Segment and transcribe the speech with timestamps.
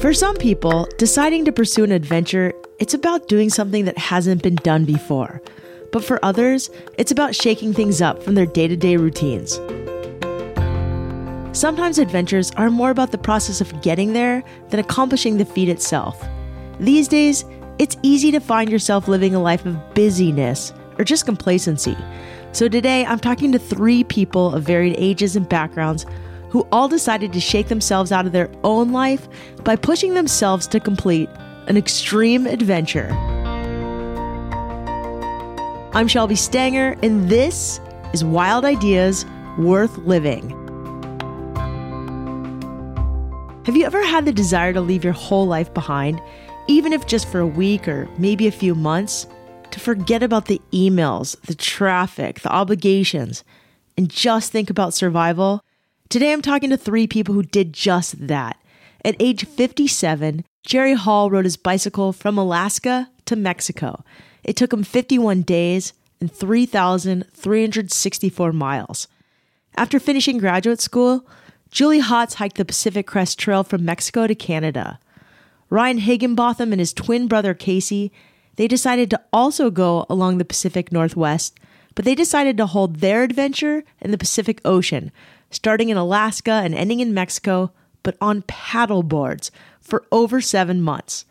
[0.00, 4.56] For some people, deciding to pursue an adventure, it's about doing something that hasn't been
[4.56, 5.40] done before.
[5.90, 9.54] But for others, it's about shaking things up from their day to day routines.
[11.58, 16.22] Sometimes adventures are more about the process of getting there than accomplishing the feat itself.
[16.78, 17.46] These days,
[17.78, 21.96] it's easy to find yourself living a life of busyness or just complacency.
[22.52, 26.04] So today, I'm talking to three people of varied ages and backgrounds
[26.56, 29.28] who all decided to shake themselves out of their own life
[29.62, 31.28] by pushing themselves to complete
[31.66, 33.10] an extreme adventure.
[35.92, 37.78] I'm Shelby Stanger, and this
[38.14, 39.26] is Wild Ideas
[39.58, 40.48] Worth Living.
[43.66, 46.22] Have you ever had the desire to leave your whole life behind,
[46.68, 49.26] even if just for a week or maybe a few months?
[49.72, 53.44] To forget about the emails, the traffic, the obligations,
[53.98, 55.65] and just think about survival?
[56.08, 58.56] Today I'm talking to three people who did just that.
[59.04, 64.04] At age 57, Jerry Holl rode his bicycle from Alaska to Mexico.
[64.44, 69.08] It took him 51 days and 3,364 miles.
[69.76, 71.26] After finishing graduate school,
[71.70, 75.00] Julie Hotz hiked the Pacific Crest Trail from Mexico to Canada.
[75.70, 78.12] Ryan Higginbotham and his twin brother Casey,
[78.54, 81.58] they decided to also go along the Pacific Northwest,
[81.96, 85.10] but they decided to hold their adventure in the Pacific Ocean,
[85.50, 91.24] starting in Alaska and ending in Mexico, but on paddle boards for over seven months.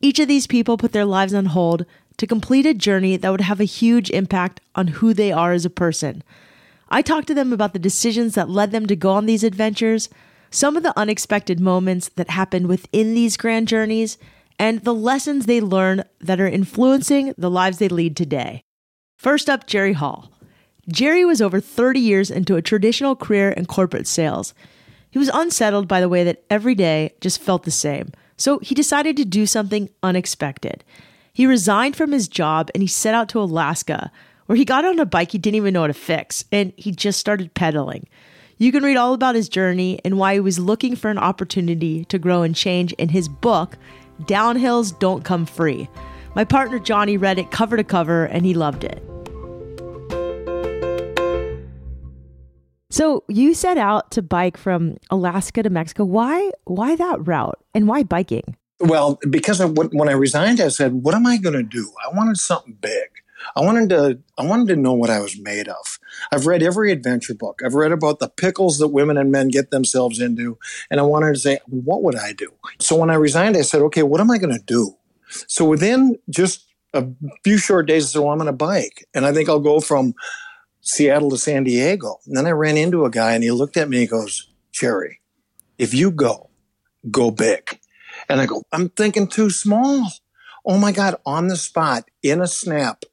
[0.00, 1.86] Each of these people put their lives on hold
[2.16, 5.64] to complete a journey that would have a huge impact on who they are as
[5.64, 6.22] a person.
[6.88, 10.08] I talked to them about the decisions that led them to go on these adventures,
[10.50, 14.18] some of the unexpected moments that happened within these grand journeys,
[14.58, 18.62] and the lessons they learned that are influencing the lives they lead today.
[19.16, 20.33] First up, Jerry Holl.
[20.88, 24.54] Jerry was over 30 years into a traditional career in corporate sales.
[25.10, 28.74] He was unsettled by the way that every day just felt the same, so he
[28.74, 30.84] decided to do something unexpected.
[31.32, 34.10] He resigned from his job and he set out to Alaska,
[34.46, 36.90] where he got on a bike he didn't even know how to fix, and he
[36.92, 38.06] just started pedaling.
[38.58, 42.04] You can read all about his journey and why he was looking for an opportunity
[42.06, 43.76] to grow and change in his book,
[44.22, 45.88] Downhills Don't Come Free.
[46.34, 49.02] My partner Johnny read it cover to cover and he loved it.
[52.94, 56.04] So you set out to bike from Alaska to Mexico.
[56.04, 56.52] Why?
[56.62, 58.56] Why that route, and why biking?
[58.78, 61.90] Well, because what, when I resigned, I said, "What am I going to do?
[62.06, 63.08] I wanted something big.
[63.56, 64.20] I wanted to.
[64.38, 65.98] I wanted to know what I was made of.
[66.30, 67.62] I've read every adventure book.
[67.66, 70.56] I've read about the pickles that women and men get themselves into,
[70.88, 72.52] and I wanted to say, what would I do?
[72.78, 74.94] So when I resigned, I said, okay, what am I going to do?
[75.48, 77.08] So within just a
[77.42, 79.80] few short days, I said, well, I'm going to bike, and I think I'll go
[79.80, 80.14] from
[80.84, 82.20] Seattle to San Diego.
[82.26, 84.50] And then I ran into a guy and he looked at me and he goes,
[84.70, 85.20] Jerry,
[85.78, 86.50] if you go,
[87.10, 87.80] go big.
[88.28, 90.06] And I go, I'm thinking too small.
[90.64, 93.04] Oh my God, on the spot, in a snap.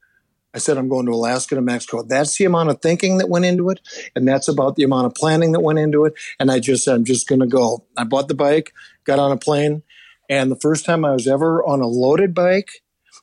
[0.53, 2.03] I said, I'm going to Alaska to Mexico.
[2.03, 3.79] That's the amount of thinking that went into it.
[4.15, 6.13] And that's about the amount of planning that went into it.
[6.41, 7.85] And I just said, I'm just going to go.
[7.95, 8.73] I bought the bike,
[9.05, 9.83] got on a plane.
[10.29, 12.69] And the first time I was ever on a loaded bike,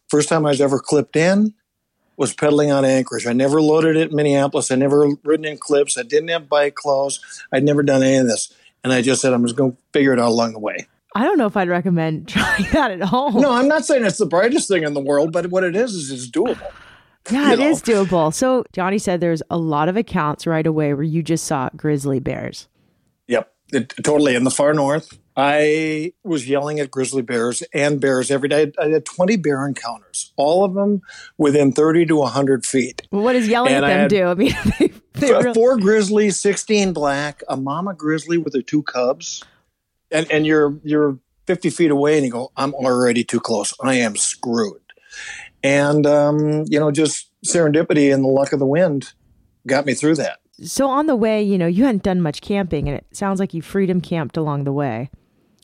[0.08, 1.54] first time I was ever clipped in,
[2.18, 3.26] was pedaling on Anchorage.
[3.26, 4.70] I never loaded it in Minneapolis.
[4.70, 5.96] I never ridden in clips.
[5.96, 7.20] I didn't have bike clothes.
[7.52, 8.52] I'd never done any of this.
[8.82, 10.88] And I just said, I'm just going to figure it out along the way.
[11.14, 13.40] I don't know if I'd recommend trying that at home.
[13.40, 15.94] No, I'm not saying it's the brightest thing in the world, but what it is
[15.94, 16.60] is it's doable.
[17.30, 17.68] Yeah, it know?
[17.68, 18.32] is doable.
[18.32, 22.20] So Johnny said there's a lot of accounts right away where you just saw grizzly
[22.20, 22.68] bears.
[23.26, 24.34] Yep, it, totally.
[24.34, 28.72] In the far north, I was yelling at grizzly bears and bears every day.
[28.76, 31.00] I had 20 bear encounters, all of them
[31.38, 33.06] within 30 to 100 feet.
[33.12, 34.24] Well, what does yelling and at them do?
[34.26, 35.54] I mean, they, they really...
[35.54, 39.44] four grizzlies, 16 black, a mama grizzly with her two cubs,
[40.10, 43.72] and and you're you're 50 feet away, and you go, I'm already too close.
[43.80, 44.82] I am screwed.
[45.62, 49.12] And um, you know, just serendipity and the luck of the wind
[49.68, 50.40] got me through that.
[50.60, 53.54] So on the way, you know, you hadn't done much camping, and it sounds like
[53.54, 55.10] you freedom camped along the way.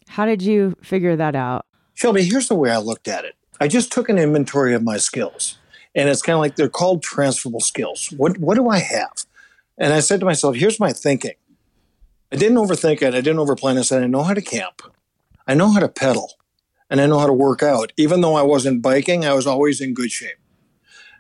[0.09, 1.67] How did you figure that out?
[1.95, 3.35] Shelby, here's the way I looked at it.
[3.61, 5.59] I just took an inventory of my skills.
[5.95, 8.13] And it's kind of like they're called transferable skills.
[8.17, 9.13] What what do I have?
[9.79, 11.35] And I said to myself, here's my thinking.
[12.33, 13.15] I didn't overthink it.
[13.15, 13.79] I didn't overplan.
[13.79, 14.83] I said, I know how to camp.
[15.47, 16.33] I know how to pedal.
[16.91, 17.93] And I know how to work out.
[17.97, 20.39] Even though I wasn't biking, I was always in good shape.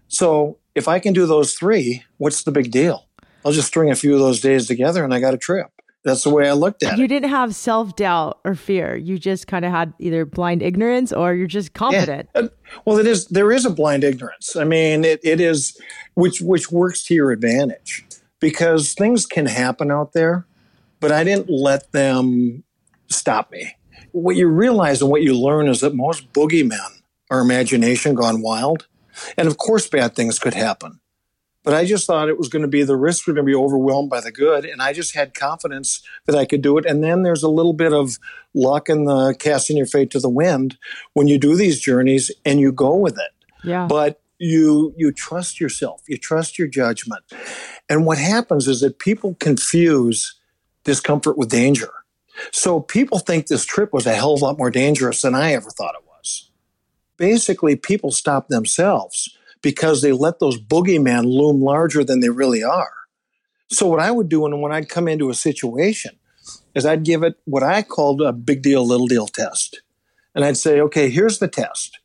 [0.08, 3.06] So if I can do those three, what's the big deal?
[3.44, 5.70] I'll just string a few of those days together and I got a trip
[6.04, 7.00] that's the way I looked at you it.
[7.02, 8.94] You didn't have self doubt or fear.
[8.94, 12.28] You just kind of had either blind ignorance or you're just confident.
[12.34, 12.48] Yeah.
[12.84, 13.26] Well, it is.
[13.28, 14.54] There is a blind ignorance.
[14.54, 15.80] I mean, it, it is,
[16.14, 18.04] which which works to your advantage
[18.40, 20.46] because things can happen out there,
[21.00, 22.64] but I didn't let them
[23.08, 23.74] stop me.
[24.12, 28.86] what you realize and what you learn is that most boogeymen are imagination gone wild.
[29.36, 31.00] And of course, bad things could happen.
[31.64, 33.56] But I just thought it was going to be the risks were going to be
[33.56, 34.66] overwhelmed by the good.
[34.66, 36.84] And I just had confidence that I could do it.
[36.84, 38.18] And then there's a little bit of
[38.52, 40.76] luck and the casting your fate to the wind
[41.14, 43.32] when you do these journeys and you go with it.
[43.64, 43.86] Yeah.
[43.86, 47.22] But you you trust yourself, you trust your judgment.
[47.88, 50.34] And what happens is that people confuse
[50.84, 51.90] discomfort with danger.
[52.50, 55.52] So people think this trip was a hell of a lot more dangerous than I
[55.52, 56.50] ever thought it was.
[57.16, 62.92] Basically, people stop themselves because they let those boogeymen loom larger than they really are.
[63.70, 66.16] So what I would do when, when I'd come into a situation
[66.74, 69.82] is I'd give it what I called a big deal, little deal test.
[70.34, 71.98] And I'd say, okay, here's the test.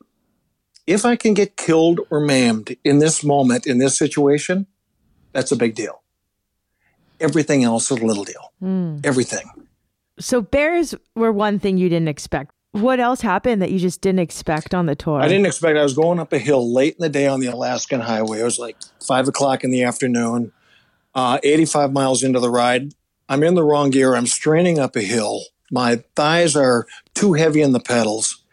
[0.87, 4.65] If I can get killed or maimed in this moment, in this situation,
[5.33, 6.01] that's a big deal.
[7.19, 8.53] Everything else is a little deal.
[8.63, 9.05] Mm.
[9.05, 9.51] Everything.
[10.19, 12.53] So bears were one thing you didn't expect.
[12.71, 15.19] What else happened that you just didn't expect on the tour?
[15.19, 15.77] I didn't expect.
[15.77, 18.41] I was going up a hill late in the day on the Alaskan Highway.
[18.41, 20.51] It was like five o'clock in the afternoon.
[21.15, 22.93] Uh, 85 miles into the ride,
[23.27, 24.15] I'm in the wrong gear.
[24.15, 25.43] I'm straining up a hill.
[25.71, 26.85] My thighs are
[27.15, 28.43] too heavy in the pedals,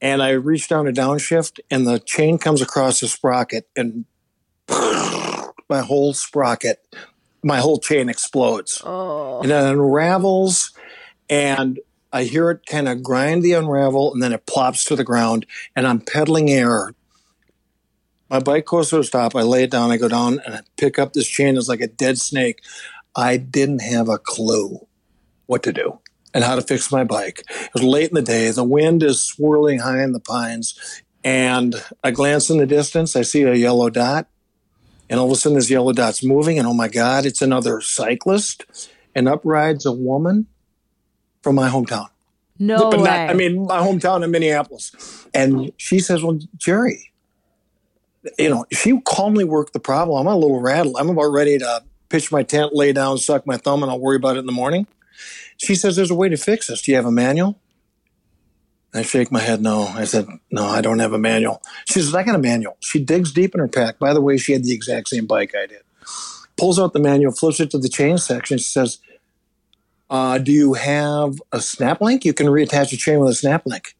[0.00, 4.04] and I reach down to downshift, and the chain comes across the sprocket, and
[4.68, 6.78] my whole sprocket,
[7.42, 9.40] my whole chain explodes, oh.
[9.42, 10.72] and it unravels,
[11.28, 11.78] and
[12.12, 15.46] I hear it kind of grind the unravel and then it plops to the ground
[15.76, 16.94] and I'm pedaling air.
[18.30, 19.34] My bike goes to a stop.
[19.34, 19.90] I lay it down.
[19.90, 21.56] I go down and I pick up this chain.
[21.56, 22.60] It's like a dead snake.
[23.16, 24.86] I didn't have a clue
[25.46, 25.98] what to do
[26.34, 27.42] and how to fix my bike.
[27.48, 28.50] It was late in the day.
[28.50, 31.02] The wind is swirling high in the pines.
[31.24, 31.74] And
[32.04, 33.16] I glance in the distance.
[33.16, 34.28] I see a yellow dot.
[35.10, 36.58] And all of a sudden, this yellow dot's moving.
[36.58, 38.90] And oh my God, it's another cyclist.
[39.14, 40.46] And up rides a woman
[41.48, 42.08] from my hometown.
[42.58, 43.04] No but way.
[43.04, 45.26] Not, I mean, my hometown in Minneapolis.
[45.32, 47.10] And she says, "Well, Jerry,
[48.38, 50.26] you know, she calmly worked the problem.
[50.26, 50.96] I'm a little rattled.
[50.98, 54.16] I'm about ready to pitch my tent, lay down, suck my thumb, and I'll worry
[54.16, 54.86] about it in the morning."
[55.56, 56.82] She says, "There's a way to fix this.
[56.82, 57.58] Do you have a manual?"
[58.92, 59.62] I shake my head.
[59.62, 62.76] No, I said, "No, I don't have a manual." She says, "I got a manual."
[62.80, 63.98] She digs deep in her pack.
[63.98, 65.80] By the way, she had the exact same bike I did.
[66.58, 68.58] Pulls out the manual, flips it to the chain section.
[68.58, 68.98] She says,
[70.10, 72.24] uh, do you have a snap link?
[72.24, 73.94] You can reattach a chain with a snap link.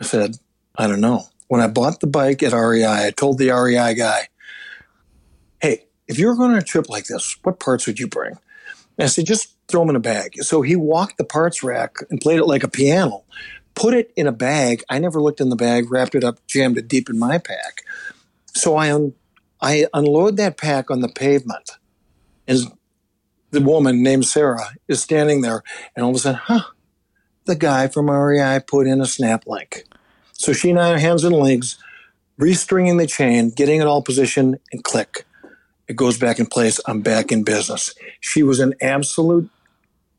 [0.00, 0.36] I said,
[0.76, 1.24] I don't know.
[1.48, 4.28] When I bought the bike at REI, I told the REI guy,
[5.60, 8.32] hey, if you're going on a trip like this, what parts would you bring?
[8.98, 10.42] And I said, just throw them in a bag.
[10.42, 13.24] So he walked the parts rack and played it like a piano,
[13.74, 14.82] put it in a bag.
[14.88, 17.82] I never looked in the bag, wrapped it up, jammed it deep in my pack.
[18.54, 19.14] So I, un-
[19.60, 21.72] I unload that pack on the pavement
[22.46, 22.72] and
[23.50, 25.62] the woman named Sarah is standing there,
[25.96, 26.64] and all of a sudden, huh,
[27.44, 29.84] the guy from REI put in a snap link.
[30.32, 31.78] So she and I are hands and legs,
[32.38, 35.24] restringing the chain, getting it all positioned, and click.
[35.88, 36.80] It goes back in place.
[36.86, 37.94] I'm back in business.
[38.20, 39.48] She was an absolute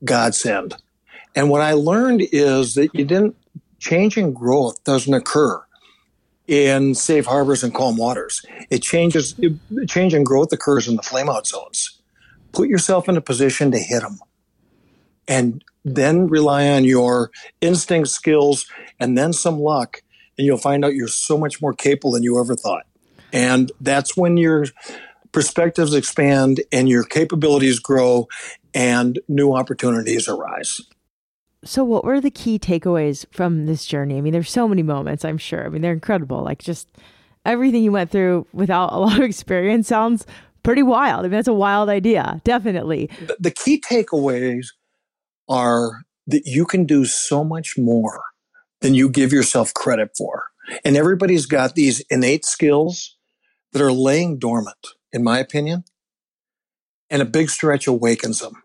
[0.04, 0.76] godsend.
[1.36, 3.36] And what I learned is that you didn't,
[3.78, 5.64] change changing growth doesn't occur
[6.48, 8.44] in safe harbors and calm waters.
[8.70, 9.54] It changes, it,
[9.88, 11.99] change in growth occurs in the flameout zones
[12.52, 14.20] put yourself in a position to hit them
[15.28, 17.32] and then rely on your
[17.62, 18.66] instinct skills
[19.00, 20.02] and then some luck
[20.38, 22.86] and you'll find out you're so much more capable than you ever thought.
[23.32, 24.66] And that's when your
[25.32, 28.28] perspectives expand and your capabilities grow
[28.74, 30.82] and new opportunities arise.
[31.64, 34.18] So what were the key takeaways from this journey?
[34.18, 35.66] I mean there's so many moments i'm sure.
[35.66, 36.42] I mean they're incredible.
[36.42, 36.88] Like just
[37.46, 40.26] everything you went through without a lot of experience sounds
[40.70, 41.22] pretty wild.
[41.22, 43.10] I mean, that's a wild idea, definitely.
[43.26, 44.68] The, the key takeaways
[45.50, 48.22] are that you can do so much more
[48.82, 50.50] than you give yourself credit for.
[50.86, 53.18] And everybody's got these innate skills
[53.72, 55.86] that are laying dormant, in my opinion.
[57.10, 58.62] And a big stretch awakens them.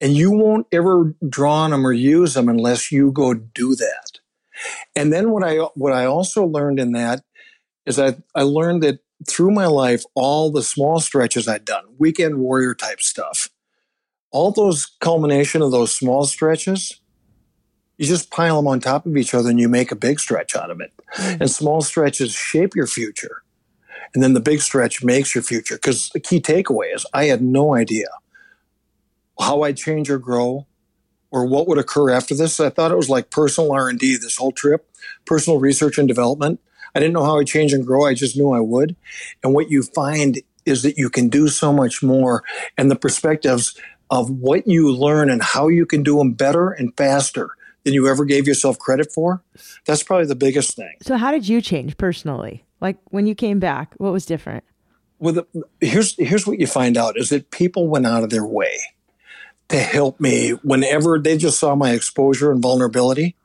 [0.00, 4.20] And you won't ever draw on them or use them unless you go do that.
[4.96, 7.22] And then what I what I also learned in that
[7.84, 12.38] is I, I learned that through my life, all the small stretches I'd done, weekend
[12.38, 13.48] warrior type stuff,
[14.30, 17.00] all those culmination of those small stretches,
[17.98, 20.56] you just pile them on top of each other and you make a big stretch
[20.56, 20.92] out of it.
[21.14, 21.42] Mm-hmm.
[21.42, 23.42] And small stretches shape your future.
[24.14, 25.76] And then the big stretch makes your future.
[25.76, 28.08] Because the key takeaway is I had no idea
[29.38, 30.66] how I'd change or grow
[31.30, 32.60] or what would occur after this.
[32.60, 34.88] I thought it was like personal R&D this whole trip,
[35.24, 36.60] personal research and development.
[36.94, 38.06] I didn't know how I'd change and grow.
[38.06, 38.96] I just knew I would.
[39.42, 42.44] And what you find is that you can do so much more
[42.76, 43.78] and the perspectives
[44.10, 47.50] of what you learn and how you can do them better and faster
[47.84, 49.42] than you ever gave yourself credit for.
[49.86, 50.96] That's probably the biggest thing.
[51.02, 52.64] So, how did you change personally?
[52.80, 54.64] Like when you came back, what was different?
[55.18, 55.46] Well, the,
[55.80, 58.78] here's here's what you find out is that people went out of their way
[59.68, 63.36] to help me whenever they just saw my exposure and vulnerability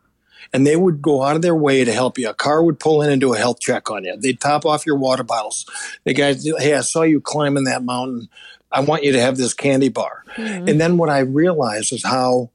[0.53, 2.29] and they would go out of their way to help you.
[2.29, 4.15] A car would pull in and do a health check on you.
[4.17, 5.65] They'd top off your water bottles.
[6.03, 8.29] The guys, hey, I saw you climbing that mountain.
[8.71, 10.23] I want you to have this candy bar.
[10.35, 10.67] Mm-hmm.
[10.67, 12.51] And then what I realized is how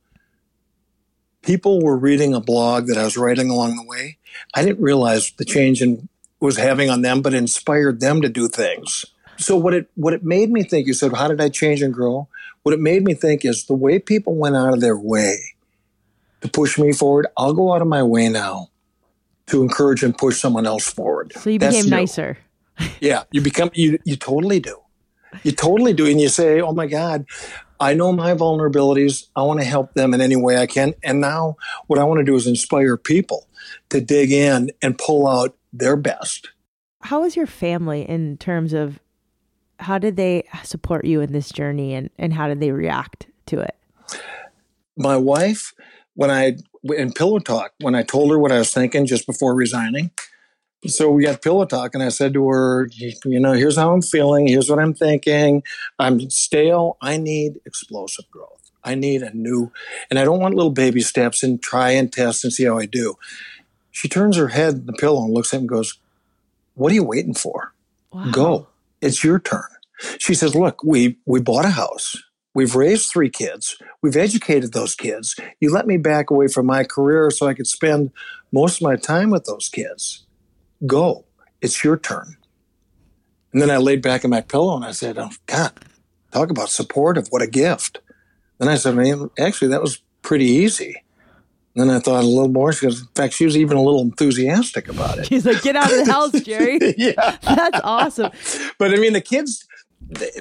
[1.43, 4.19] people were reading a blog that I was writing along the way.
[4.55, 6.09] I didn't realize the change in
[6.41, 9.05] was having on them, but inspired them to do things.
[9.39, 11.95] So what it what it made me think, you said, how did I change and
[11.95, 12.29] grow?
[12.63, 15.37] What it made me think is the way people went out of their way
[16.43, 18.69] to push me forward, I'll go out of my way now
[19.47, 21.33] to encourage and push someone else forward.
[21.37, 22.39] So you became nicer.
[23.01, 24.77] yeah, you become you you totally do.
[25.43, 27.27] You totally do and you say, "Oh my god,
[27.81, 29.29] I know my vulnerabilities.
[29.35, 31.57] I want to help them in any way I can." And now
[31.87, 33.49] what I want to do is inspire people
[33.91, 36.51] to dig in and pull out their best.
[37.03, 39.01] How was your family in terms of
[39.81, 43.61] how did they support you in this journey and, and how did they react to
[43.61, 43.77] it?
[44.97, 45.75] My wife
[46.15, 49.55] when I in pillow talk when I told her what I was thinking just before
[49.55, 50.11] resigning.
[50.87, 54.03] So we got pillow talk, and I said to her, "You know, here's how I'm
[54.03, 54.49] feeling.
[54.49, 55.63] Here's what I'm thinking.
[55.99, 56.97] I'm stale.
[57.01, 58.71] I need explosive growth.
[58.83, 59.71] I need a new,
[60.11, 62.87] and I don't want little baby steps and try and test and see how I
[62.87, 63.17] do."
[63.93, 65.99] She turns her head in the pillow and looks at him and goes,
[66.75, 67.75] "What are you waiting for?
[68.13, 68.31] Wow.
[68.33, 68.67] Go.
[69.01, 69.69] It's your turn."
[70.19, 72.17] She says, "Look, we we bought a house.
[72.55, 73.77] We've raised three kids.
[74.03, 75.37] We've educated those kids.
[75.61, 78.11] You let me back away from my career so I could spend
[78.53, 80.27] most of my time with those kids.
[80.87, 81.25] Go.
[81.61, 82.37] It's your turn.
[83.53, 85.73] And then I laid back in my pillow and I said, oh, God,
[86.33, 87.29] talk about supportive.
[87.31, 88.01] What a gift.
[88.59, 91.03] Then I said, man, actually, that was pretty easy.
[91.75, 92.73] And then I thought a little more.
[92.73, 95.27] She goes, in fact, she was even a little enthusiastic about it.
[95.27, 96.79] She's like, get out of the house, Jerry.
[96.99, 97.39] yeah.
[97.43, 98.31] That's awesome.
[98.79, 99.67] But I mean, the kids,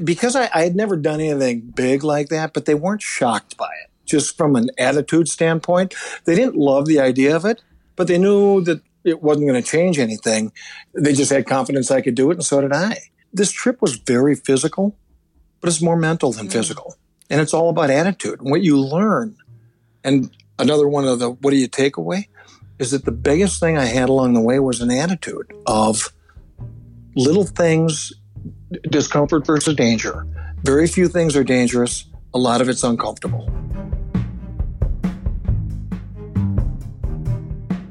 [0.04, 3.70] because I, I had never done anything big like that, but they weren't shocked by
[3.84, 3.90] it.
[4.06, 5.94] Just from an attitude standpoint,
[6.26, 7.62] they didn't love the idea of it,
[7.96, 10.52] but they knew that it wasn't going to change anything.
[10.94, 12.98] They just had confidence I could do it, and so did I.
[13.34, 14.96] This trip was very physical,
[15.60, 16.52] but it's more mental than mm.
[16.52, 16.96] physical.
[17.30, 19.38] And it's all about attitude and what you learn.
[20.04, 22.28] And another one of the what do you take away
[22.78, 26.12] is that the biggest thing I had along the way was an attitude of
[27.16, 28.12] little things
[28.90, 30.26] discomfort versus danger.
[30.64, 33.50] Very few things are dangerous, a lot of it's uncomfortable.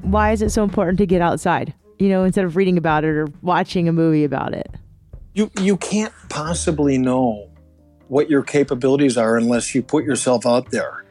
[0.03, 1.73] Why is it so important to get outside?
[1.99, 4.69] You know, instead of reading about it or watching a movie about it.
[5.35, 7.51] You you can't possibly know
[8.09, 11.05] what your capabilities are unless you put yourself out there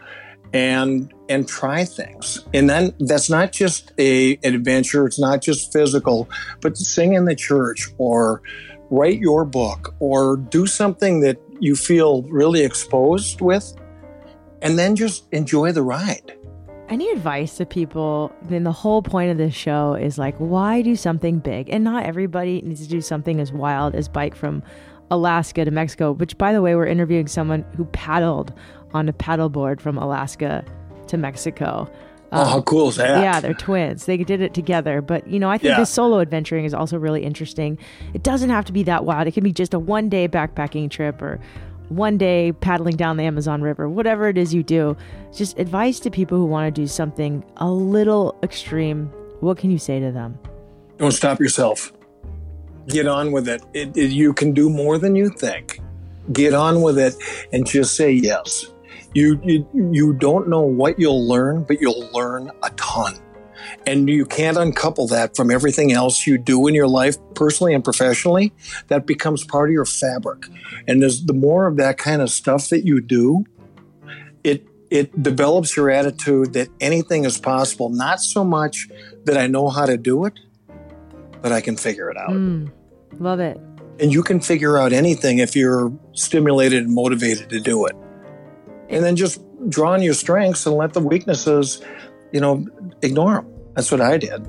[0.54, 2.46] and and try things.
[2.54, 6.30] And then that's not just a an adventure, it's not just physical,
[6.62, 8.42] but sing in the church or
[8.90, 13.76] write your book or do something that you feel really exposed with
[14.62, 16.36] and then just enjoy the ride.
[16.90, 18.34] Any advice to people?
[18.42, 21.70] Then the whole point of this show is like, why do something big?
[21.70, 24.64] And not everybody needs to do something as wild as bike from
[25.12, 28.54] Alaska to Mexico, which, by the way, we're interviewing someone who paddled
[28.94, 30.66] on a paddleboard from Alaska
[31.08, 31.88] to Mexico.
[32.32, 33.22] Um, oh, how cool is that?
[33.22, 34.06] Yeah, they're twins.
[34.06, 35.02] They did it together.
[35.02, 35.80] But, you know, I think yeah.
[35.80, 37.78] this solo adventuring is also really interesting.
[38.14, 39.28] It doesn't have to be that wild.
[39.28, 41.40] It can be just a one day backpacking trip or
[41.90, 44.96] one day paddling down the Amazon River, whatever it is you do.
[45.36, 49.08] Just advice to people who want to do something a little extreme.
[49.40, 50.38] What can you say to them?
[50.98, 51.92] Don't stop yourself.
[52.88, 53.64] Get on with it.
[53.74, 55.80] it, it you can do more than you think.
[56.32, 57.16] Get on with it
[57.52, 58.68] and just say yes
[59.14, 63.16] you, you you don't know what you'll learn, but you'll learn a ton.
[63.86, 67.84] And you can't uncouple that from everything else you do in your life, personally and
[67.84, 68.54] professionally.
[68.88, 70.46] That becomes part of your fabric.
[70.88, 73.46] And there's the more of that kind of stuff that you do,
[74.44, 77.90] it it develops your attitude that anything is possible.
[77.90, 78.88] Not so much
[79.26, 80.34] that I know how to do it,
[81.42, 82.32] but I can figure it out.
[82.32, 82.72] Mm,
[83.20, 83.60] love it.
[84.00, 87.96] And you can figure out anything if you're stimulated and motivated to do it
[88.90, 91.82] and then just draw on your strengths and let the weaknesses,
[92.32, 92.66] you know,
[93.02, 93.54] ignore them.
[93.76, 94.46] That's what I did.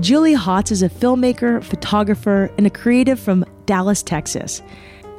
[0.00, 4.60] Julie Hotz is a filmmaker, photographer, and a creative from Dallas, Texas.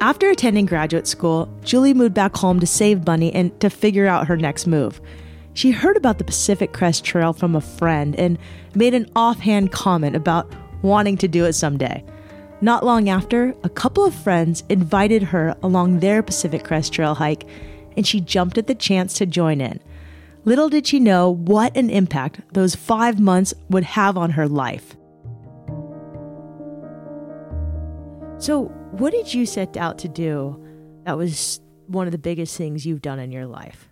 [0.00, 4.26] After attending graduate school, Julie moved back home to save money and to figure out
[4.26, 5.00] her next move.
[5.54, 8.38] She heard about the Pacific Crest Trail from a friend and
[8.74, 12.04] made an offhand comment about wanting to do it someday.
[12.60, 17.46] Not long after, a couple of friends invited her along their Pacific Crest Trail hike,
[17.96, 19.80] and she jumped at the chance to join in.
[20.46, 24.96] Little did she know what an impact those five months would have on her life.
[28.38, 30.62] So, what did you set out to do
[31.04, 33.88] that was one of the biggest things you've done in your life?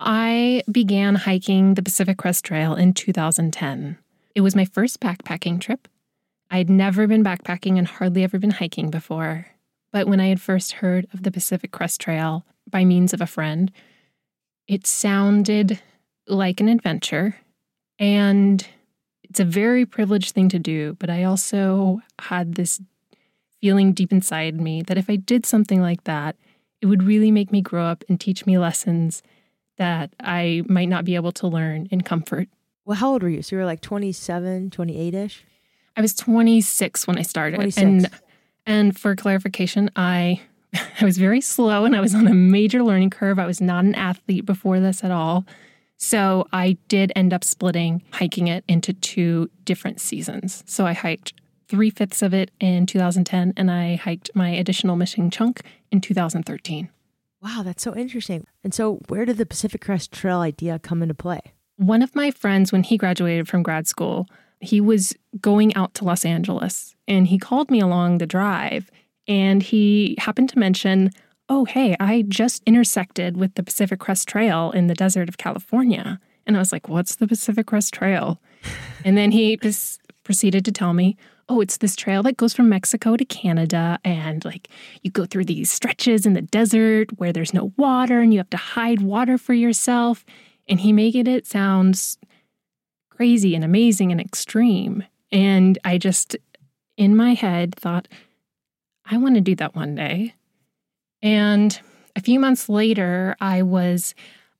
[0.00, 3.98] I began hiking the Pacific Crest Trail in 2010.
[4.34, 5.88] It was my first backpacking trip.
[6.50, 9.46] I'd never been backpacking and hardly ever been hiking before.
[9.92, 13.26] But when I had first heard of the Pacific Crest Trail by means of a
[13.26, 13.70] friend,
[14.66, 15.80] it sounded
[16.26, 17.36] like an adventure.
[17.98, 18.66] And
[19.22, 20.96] it's a very privileged thing to do.
[20.98, 22.80] But I also had this
[23.60, 26.36] feeling deep inside me that if I did something like that,
[26.80, 29.22] it would really make me grow up and teach me lessons
[29.78, 32.48] that I might not be able to learn in comfort.
[32.84, 33.42] Well, how old were you?
[33.42, 35.44] So you were like 27, 28 ish?
[35.96, 37.56] I was 26 when I started.
[37.56, 37.82] 26.
[37.82, 38.10] And
[38.66, 40.40] and for clarification, I
[41.00, 43.38] I was very slow and I was on a major learning curve.
[43.38, 45.44] I was not an athlete before this at all.
[45.96, 50.64] So I did end up splitting hiking it into two different seasons.
[50.66, 51.32] So I hiked
[51.68, 56.88] three fifths of it in 2010 and I hiked my additional missing chunk in 2013.
[57.44, 58.46] Wow, that's so interesting.
[58.62, 61.40] And so, where did the Pacific Crest Trail idea come into play?
[61.76, 64.26] One of my friends, when he graduated from grad school,
[64.64, 68.90] he was going out to Los Angeles and he called me along the drive
[69.26, 71.10] and he happened to mention,
[71.48, 76.18] Oh, hey, I just intersected with the Pacific Crest Trail in the desert of California.
[76.46, 78.40] And I was like, What's the Pacific Crest Trail?
[79.04, 81.16] and then he just proceeded to tell me,
[81.48, 83.98] Oh, it's this trail that goes from Mexico to Canada.
[84.04, 84.68] And like
[85.02, 88.50] you go through these stretches in the desert where there's no water and you have
[88.50, 90.24] to hide water for yourself.
[90.68, 92.16] And he made it sound
[93.16, 95.04] crazy and amazing and extreme.
[95.30, 96.36] And I just,
[96.96, 98.08] in my head, thought,
[99.04, 100.34] I want to do that one day.
[101.22, 101.78] And
[102.16, 104.14] a few months later, I was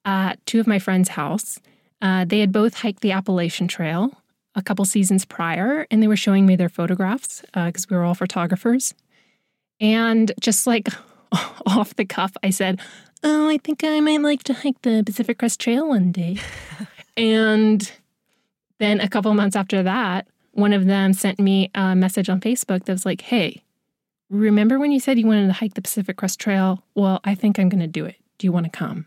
[0.04, 1.58] at two of my friends' house.
[2.02, 4.12] Uh, they had both hiked the Appalachian Trail
[4.54, 8.04] a couple seasons prior, and they were showing me their photographs because uh, we were
[8.04, 8.94] all photographers.
[9.80, 10.88] And just like
[11.66, 12.80] off the cuff, I said,
[13.22, 16.36] Oh, I think I might like to hike the Pacific Crest Trail one day.
[17.16, 17.90] and
[18.78, 22.84] then a couple months after that, one of them sent me a message on Facebook
[22.84, 23.62] that was like, Hey,
[24.30, 26.82] remember when you said you wanted to hike the Pacific Crest Trail?
[26.94, 28.16] Well, I think I'm going to do it.
[28.38, 29.06] Do you want to come?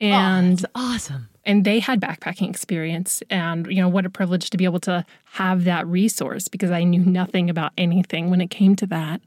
[0.00, 1.28] Oh, and oh, awesome.
[1.44, 3.22] And they had backpacking experience.
[3.30, 6.84] And, you know, what a privilege to be able to have that resource because I
[6.84, 9.22] knew nothing about anything when it came to that.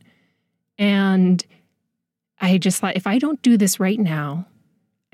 [0.78, 1.44] And
[2.40, 4.46] I just thought, if I don't do this right now,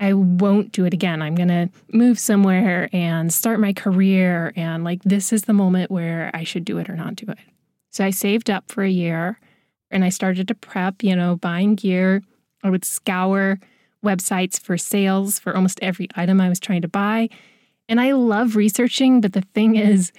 [0.00, 1.22] I won't do it again.
[1.22, 4.52] I'm going to move somewhere and start my career.
[4.54, 7.38] And like, this is the moment where I should do it or not do it.
[7.90, 9.40] So I saved up for a year
[9.90, 12.22] and I started to prep, you know, buying gear.
[12.62, 13.58] I would scour
[14.04, 17.28] websites for sales for almost every item I was trying to buy.
[17.88, 20.12] And I love researching, but the thing is,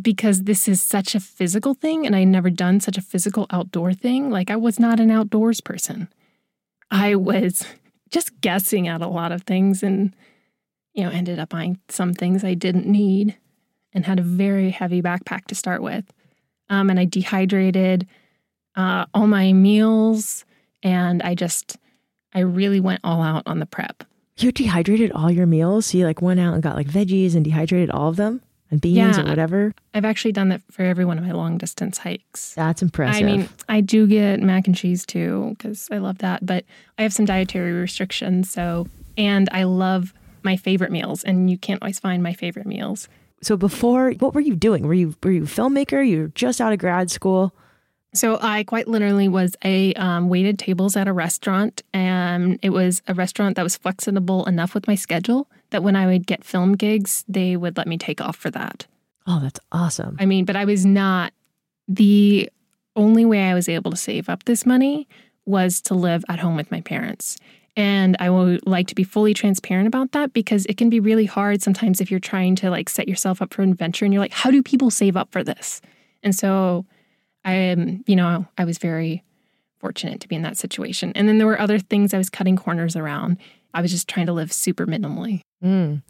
[0.00, 3.92] because this is such a physical thing and I'd never done such a physical outdoor
[3.92, 6.08] thing, like I was not an outdoors person.
[6.90, 7.66] I was
[8.10, 10.14] just guessing at a lot of things and,
[10.94, 13.36] you know, ended up buying some things I didn't need
[13.92, 16.04] and had a very heavy backpack to start with.
[16.68, 18.06] Um, and I dehydrated
[18.76, 20.44] uh, all my meals
[20.82, 21.76] and I just,
[22.34, 24.04] I really went all out on the prep.
[24.38, 25.86] You dehydrated all your meals?
[25.86, 28.40] So you like went out and got like veggies and dehydrated all of them?
[28.70, 29.74] And beans yeah, or whatever.
[29.94, 32.54] I've actually done that for every one of my long distance hikes.
[32.54, 33.22] That's impressive.
[33.22, 36.64] I mean, I do get mac and cheese too because I love that, but
[36.98, 38.50] I have some dietary restrictions.
[38.50, 43.08] So, and I love my favorite meals, and you can't always find my favorite meals.
[43.42, 44.86] So before, what were you doing?
[44.86, 46.06] Were you were you a filmmaker?
[46.06, 47.54] You were just out of grad school.
[48.14, 53.02] So I quite literally was a um, waited tables at a restaurant, and it was
[53.06, 56.74] a restaurant that was flexible enough with my schedule that when I would get film
[56.74, 58.86] gigs, they would let me take off for that.
[59.26, 60.16] Oh, that's awesome.
[60.18, 61.34] I mean, but I was not
[61.86, 62.50] the
[62.96, 65.06] only way I was able to save up this money
[65.44, 67.36] was to live at home with my parents.
[67.76, 71.26] And I would like to be fully transparent about that because it can be really
[71.26, 74.22] hard sometimes if you're trying to like set yourself up for an adventure and you're
[74.22, 75.80] like, how do people save up for this?
[76.22, 76.86] And so
[77.48, 79.24] I am, you know, I was very
[79.80, 81.12] fortunate to be in that situation.
[81.14, 83.38] And then there were other things I was cutting corners around.
[83.72, 85.40] I was just trying to live super minimally.
[85.64, 86.02] Mm.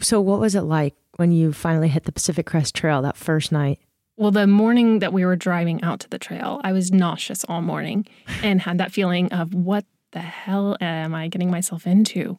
[0.00, 3.52] So, what was it like when you finally hit the Pacific Crest Trail that first
[3.52, 3.78] night?
[4.16, 7.60] Well, the morning that we were driving out to the trail, I was nauseous all
[7.60, 8.06] morning
[8.42, 12.36] and had that feeling of what the hell am I getting myself into?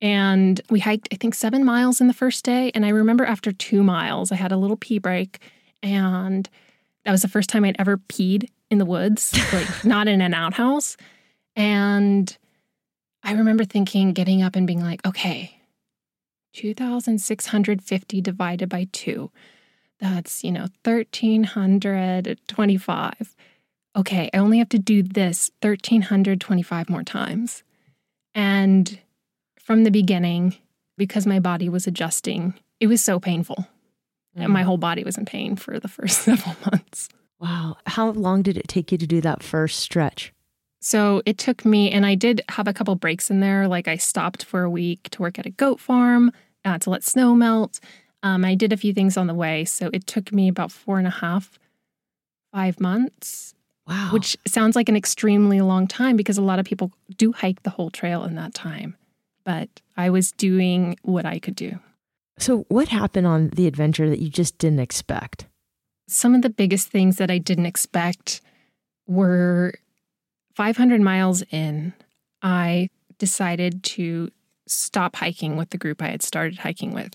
[0.00, 2.70] And we hiked, I think, seven miles in the first day.
[2.74, 5.40] And I remember after two miles, I had a little pee break
[5.82, 6.48] and
[7.06, 10.34] That was the first time I'd ever peed in the woods, like not in an
[10.34, 10.96] outhouse.
[11.54, 12.36] And
[13.22, 15.56] I remember thinking, getting up and being like, okay,
[16.54, 19.30] 2,650 divided by two.
[20.00, 23.36] That's, you know, 1,325.
[23.94, 27.62] Okay, I only have to do this 1,325 more times.
[28.34, 28.98] And
[29.60, 30.56] from the beginning,
[30.98, 33.68] because my body was adjusting, it was so painful.
[34.36, 37.08] And my whole body was in pain for the first several months.
[37.40, 37.76] Wow.
[37.86, 40.32] How long did it take you to do that first stretch?
[40.80, 43.66] So it took me, and I did have a couple breaks in there.
[43.66, 46.32] Like I stopped for a week to work at a goat farm
[46.64, 47.80] uh, to let snow melt.
[48.22, 49.64] Um, I did a few things on the way.
[49.64, 51.58] So it took me about four and a half,
[52.52, 53.54] five months.
[53.86, 54.10] Wow.
[54.12, 57.70] Which sounds like an extremely long time because a lot of people do hike the
[57.70, 58.96] whole trail in that time.
[59.44, 61.78] But I was doing what I could do.
[62.38, 65.46] So, what happened on the adventure that you just didn't expect?
[66.08, 68.40] Some of the biggest things that I didn't expect
[69.06, 69.74] were
[70.54, 71.94] 500 miles in,
[72.42, 74.30] I decided to
[74.66, 77.14] stop hiking with the group I had started hiking with.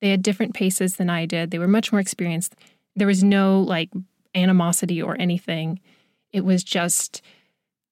[0.00, 1.50] They had different paces than I did.
[1.50, 2.54] They were much more experienced.
[2.96, 3.90] There was no like
[4.34, 5.80] animosity or anything.
[6.32, 7.22] It was just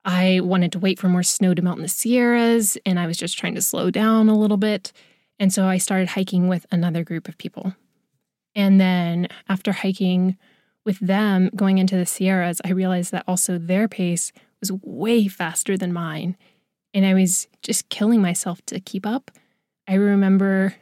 [0.05, 3.17] I wanted to wait for more snow to melt in the Sierras and I was
[3.17, 4.93] just trying to slow down a little bit.
[5.41, 7.75] And so I started hiking with another group of people.
[8.55, 10.37] And then after hiking
[10.85, 15.77] with them going into the Sierras, I realized that also their pace was way faster
[15.77, 16.37] than mine.
[16.93, 19.31] And I was just killing myself to keep up.
[19.89, 20.75] I remember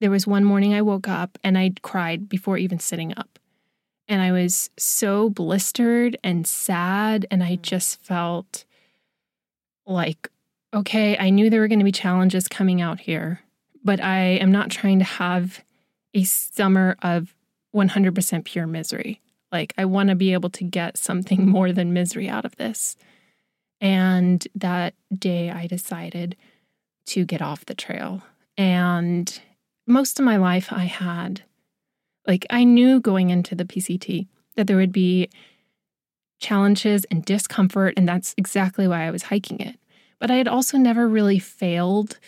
[0.00, 3.38] there was one morning I woke up and I cried before even sitting up.
[4.08, 7.24] And I was so blistered and sad.
[7.30, 7.62] And I mm.
[7.62, 8.64] just felt
[9.86, 10.28] like,
[10.74, 13.40] okay, I knew there were going to be challenges coming out here,
[13.84, 15.62] but I am not trying to have
[16.14, 17.34] a summer of
[17.74, 19.20] 100% pure misery.
[19.50, 22.96] Like, I want to be able to get something more than misery out of this.
[23.80, 26.36] And that day, I decided
[27.06, 28.22] to get off the trail.
[28.56, 29.40] And
[29.86, 31.42] most of my life, I had,
[32.26, 35.28] like, I knew going into the PCT that there would be
[36.38, 37.94] challenges and discomfort.
[37.96, 39.76] And that's exactly why I was hiking it.
[40.20, 42.20] But I had also never really failed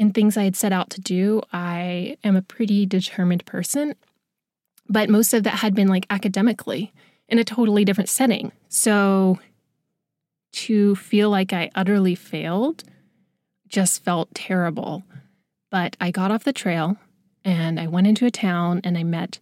[0.00, 1.42] in things I had set out to do.
[1.52, 3.94] I am a pretty determined person,
[4.88, 6.94] but most of that had been like academically
[7.28, 8.50] in a totally different setting.
[8.70, 9.38] So
[10.52, 12.82] to feel like I utterly failed
[13.68, 15.04] just felt terrible.
[15.70, 16.96] But I got off the trail
[17.44, 19.38] and I went into a town and I met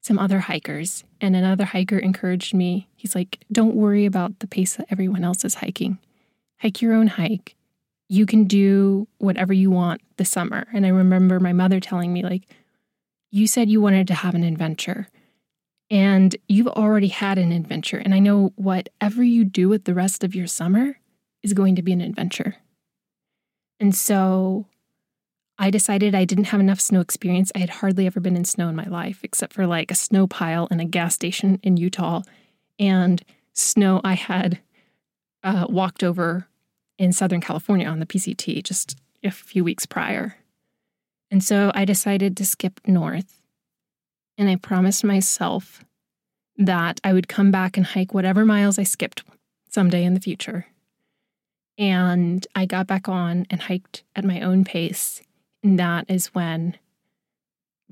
[0.00, 1.04] some other hikers.
[1.20, 2.88] And another hiker encouraged me.
[2.96, 5.98] He's like, Don't worry about the pace that everyone else is hiking.
[6.58, 7.54] Hike your own hike.
[8.10, 10.66] You can do whatever you want this summer.
[10.74, 12.42] And I remember my mother telling me, like,
[13.30, 15.08] you said you wanted to have an adventure
[15.88, 17.98] and you've already had an adventure.
[17.98, 20.98] And I know whatever you do with the rest of your summer
[21.44, 22.56] is going to be an adventure.
[23.78, 24.66] And so
[25.56, 27.52] I decided I didn't have enough snow experience.
[27.54, 30.26] I had hardly ever been in snow in my life, except for like a snow
[30.26, 32.22] pile and a gas station in Utah
[32.80, 34.58] and snow I had
[35.44, 36.48] uh, walked over
[37.00, 40.36] in Southern California on the PCT just a few weeks prior.
[41.30, 43.40] And so I decided to skip north
[44.36, 45.82] and I promised myself
[46.58, 49.24] that I would come back and hike whatever miles I skipped
[49.70, 50.66] someday in the future.
[51.78, 55.22] And I got back on and hiked at my own pace.
[55.62, 56.76] And that is when,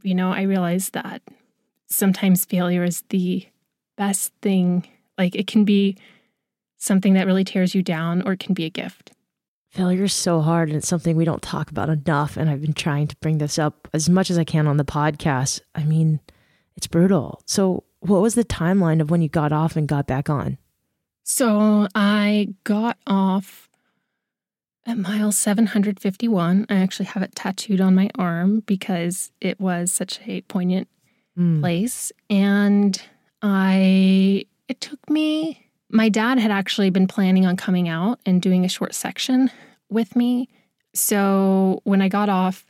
[0.03, 1.23] you know, I realized that
[1.87, 3.47] sometimes failure is the
[3.97, 4.87] best thing.
[5.17, 5.97] Like it can be
[6.79, 9.13] something that really tears you down or it can be a gift.
[9.71, 12.37] Failure is so hard and it's something we don't talk about enough.
[12.37, 14.85] And I've been trying to bring this up as much as I can on the
[14.85, 15.61] podcast.
[15.75, 16.21] I mean,
[16.77, 17.43] it's brutal.
[17.45, 20.57] So, what was the timeline of when you got off and got back on?
[21.25, 23.69] So, I got off
[24.87, 26.67] at mile 751.
[26.71, 30.89] I actually have it tattooed on my arm because it was such a poignant
[31.39, 31.61] mm.
[31.61, 32.11] place.
[32.31, 33.01] And
[33.43, 38.65] I, it took me, my dad had actually been planning on coming out and doing
[38.65, 39.51] a short section
[39.89, 40.49] with me.
[40.95, 42.65] So, when I got off,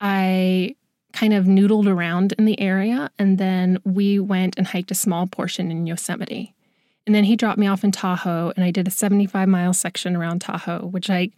[0.00, 0.76] I
[1.12, 3.10] kind of noodled around in the area.
[3.18, 6.54] And then we went and hiked a small portion in Yosemite.
[7.06, 10.16] And then he dropped me off in Tahoe, and I did a 75 mile section
[10.16, 11.30] around Tahoe, which I,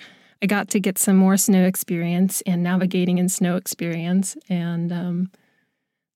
[0.42, 4.36] I got to get some more snow experience and navigating in snow experience.
[4.48, 5.30] And um,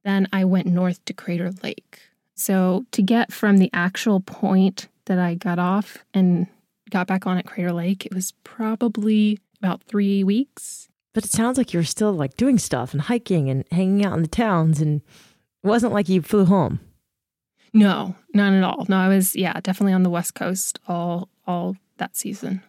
[0.04, 2.00] then I went north to Crater Lake.
[2.34, 6.46] So to get from the actual point that I got off and
[6.90, 10.88] got back on at Crater Lake, it was probably about three weeks.
[11.14, 14.14] But it sounds like you were still like doing stuff and hiking and hanging out
[14.16, 15.02] in the towns, and
[15.62, 16.80] it wasn't like you flew home.
[17.74, 18.86] No, not at all.
[18.88, 22.62] No, I was yeah, definitely on the West Coast all all that season.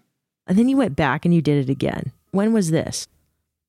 [0.46, 2.12] And then you went back and you did it again.
[2.32, 3.08] When was this?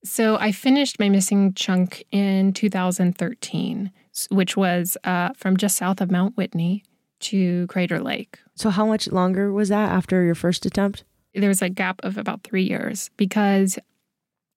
[0.03, 3.91] So I finished my missing chunk in 2013,
[4.29, 6.83] which was uh, from just south of Mount Whitney
[7.21, 8.39] to Crater Lake.
[8.55, 11.03] So how much longer was that after your first attempt?
[11.33, 13.77] There was a gap of about three years because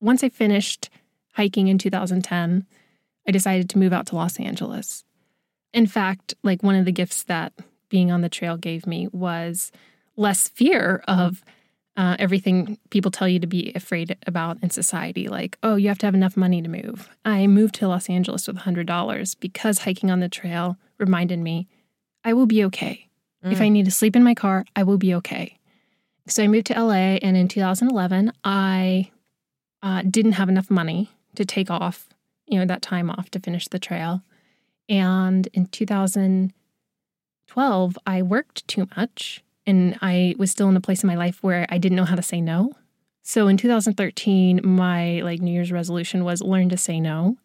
[0.01, 0.91] once I finished
[1.35, 2.67] hiking in 2010,
[3.27, 5.05] I decided to move out to Los Angeles.
[5.73, 7.53] In fact, like one of the gifts that
[7.89, 9.73] being on the trail gave me was
[10.17, 11.45] less fear of
[11.99, 15.99] uh, everything people tell you to be afraid about in society, like, oh, you have
[15.99, 17.09] to have enough money to move.
[17.25, 21.67] I moved to Los Angeles with $100 because hiking on the trail reminded me
[22.23, 23.09] I will be okay.
[23.45, 23.51] Mm.
[23.51, 25.59] If I need to sleep in my car, I will be okay.
[26.29, 29.11] So I moved to LA, and in 2011, I
[29.83, 32.09] uh, didn't have enough money to take off,
[32.47, 34.23] you know, that time off to finish the trail.
[34.89, 41.07] And in 2012, I worked too much and I was still in a place in
[41.07, 42.73] my life where I didn't know how to say no.
[43.23, 47.37] So in 2013, my like New Year's resolution was learn to say no.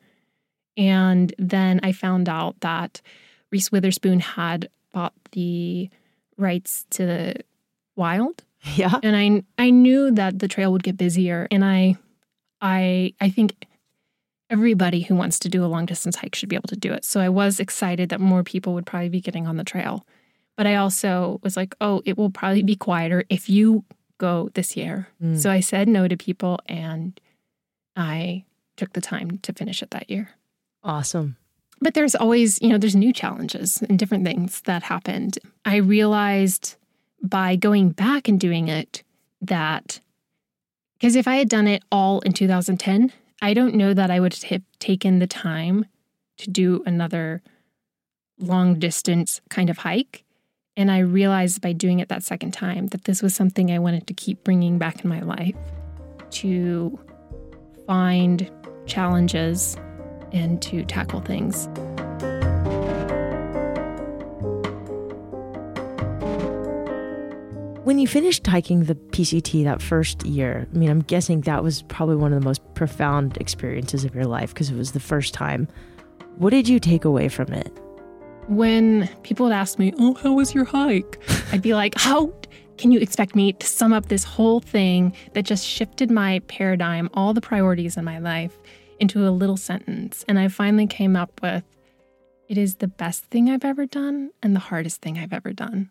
[0.77, 3.01] And then I found out that
[3.51, 5.89] Reese Witherspoon had bought the
[6.37, 7.35] rights to the
[7.95, 8.43] wild.
[8.75, 8.97] Yeah.
[9.03, 11.97] And I I knew that the trail would get busier and I
[12.61, 13.67] I I think
[14.49, 17.03] everybody who wants to do a long distance hike should be able to do it.
[17.03, 20.05] So I was excited that more people would probably be getting on the trail.
[20.55, 23.83] But I also was like, oh, it will probably be quieter if you
[24.17, 25.07] go this year.
[25.21, 25.37] Mm.
[25.37, 27.19] So I said no to people and
[27.95, 28.45] I
[28.77, 30.29] took the time to finish it that year.
[30.83, 31.37] Awesome.
[31.81, 35.39] But there's always, you know, there's new challenges and different things that happened.
[35.65, 36.75] I realized
[37.21, 39.03] by going back and doing it
[39.41, 39.99] that
[40.93, 43.11] because if I had done it all in 2010,
[43.41, 45.85] I don't know that I would have taken the time
[46.37, 47.41] to do another
[48.39, 50.23] long distance kind of hike.
[50.75, 54.07] And I realized by doing it that second time that this was something I wanted
[54.07, 55.55] to keep bringing back in my life
[56.31, 56.99] to
[57.85, 58.49] find
[58.87, 59.77] challenges
[60.31, 61.67] and to tackle things.
[67.83, 71.83] When you finished hiking the PCT that first year, I mean, I'm guessing that was
[71.83, 75.35] probably one of the most profound experiences of your life because it was the first
[75.35, 75.67] time.
[76.37, 77.71] What did you take away from it?
[78.47, 81.19] When people would ask me, Oh, how was your hike?
[81.51, 82.33] I'd be like, How
[82.77, 87.09] can you expect me to sum up this whole thing that just shifted my paradigm,
[87.13, 88.57] all the priorities in my life,
[88.99, 90.25] into a little sentence?
[90.27, 91.63] And I finally came up with,
[92.49, 95.89] It is the best thing I've ever done and the hardest thing I've ever done.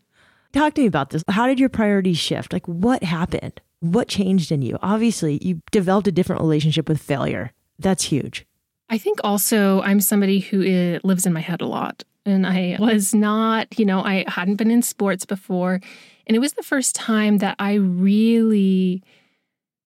[0.53, 1.25] Talk to me about this.
[1.29, 2.53] How did your priorities shift?
[2.53, 3.61] Like, what happened?
[3.81, 4.79] What changed in you?
[4.83, 7.53] Obviously, you developed a different relationship with failure.
[7.79, 8.45] That's huge.
[8.91, 12.05] I think also I'm somebody who lives in my head a lot.
[12.25, 15.81] And I was not, you know, I hadn't been in sports before.
[16.27, 19.03] And it was the first time that I really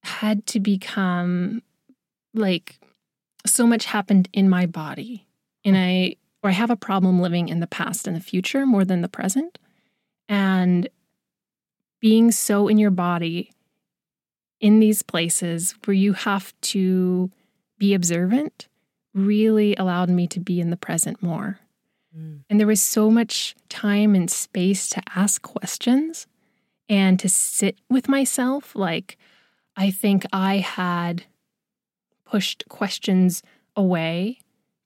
[0.03, 1.62] had to become
[2.35, 2.79] like
[3.46, 5.27] so much happened in my body.
[5.64, 8.85] And I, or I have a problem living in the past and the future more
[8.85, 9.59] than the present.
[10.29, 10.88] And
[12.01, 13.51] being so in your body
[14.61, 17.31] in these places where you have to
[17.79, 18.68] be observant
[19.14, 21.59] really allowed me to be in the present more.
[22.16, 22.44] Mm.
[22.48, 26.26] And there was so much time and space to ask questions
[26.88, 28.74] and to sit with myself.
[28.74, 29.18] Like,
[29.76, 31.24] I think I had
[32.24, 33.42] pushed questions
[33.74, 34.38] away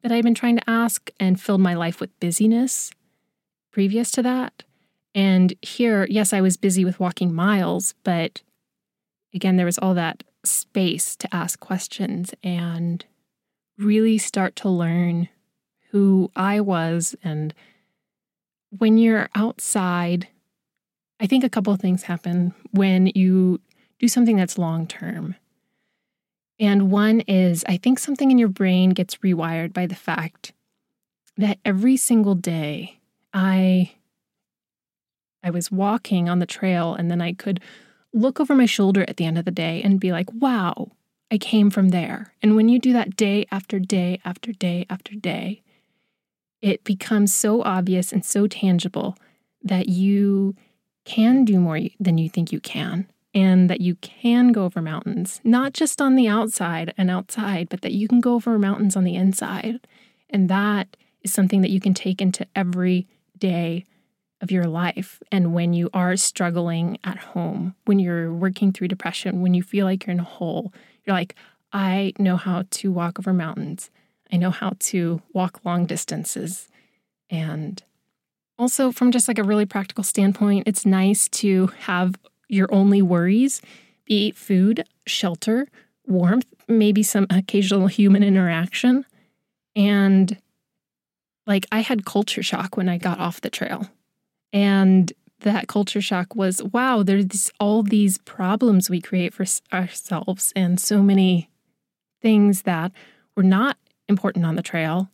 [0.03, 2.91] that I'd been trying to ask and filled my life with busyness
[3.71, 4.65] previous to that.
[5.15, 8.43] And here, yes, I was busy with walking miles, but
[9.35, 13.05] again, there was all that space to ask questions and
[13.79, 15.29] really start to learn
[15.91, 17.15] who I was.
[17.23, 17.55] And
[18.71, 20.29] when you're outside,
[21.19, 23.61] I think a couple of things happen when you
[23.99, 25.35] do something that's long term.
[26.59, 30.53] And one is, I think something in your brain gets rewired by the fact
[31.37, 33.01] that every single day
[33.33, 33.93] I
[35.43, 37.61] I was walking on the trail and then I could
[38.13, 40.93] look over my shoulder at the end of the day and be like, wow,
[41.31, 42.35] I came from there.
[42.43, 45.63] And when you do that day after day after day after day,
[46.63, 49.17] it becomes so obvious and so tangible
[49.63, 50.55] that you
[51.05, 55.41] can do more than you think you can and that you can go over mountains,
[55.45, 59.05] not just on the outside and outside, but that you can go over mountains on
[59.05, 59.87] the inside.
[60.29, 63.07] And that is something that you can take into every
[63.39, 63.85] day
[64.41, 69.43] of your life and when you are struggling at home, when you're working through depression,
[69.43, 70.73] when you feel like you're in a hole,
[71.05, 71.35] you're like,
[71.73, 73.91] I know how to walk over mountains.
[74.33, 76.69] I know how to walk long distances.
[77.29, 77.83] And
[78.59, 82.15] Also, from just like a really practical standpoint, it's nice to have
[82.49, 83.63] your only worries
[84.05, 85.69] be food, shelter,
[86.07, 89.07] warmth, maybe some occasional human interaction.
[89.77, 90.37] And
[91.47, 93.89] like I had culture shock when I got off the trail.
[94.53, 100.79] And that culture shock was wow, there's all these problems we create for ourselves and
[100.79, 101.49] so many
[102.21, 102.93] things that
[103.37, 103.79] were not
[104.11, 105.11] important on the trail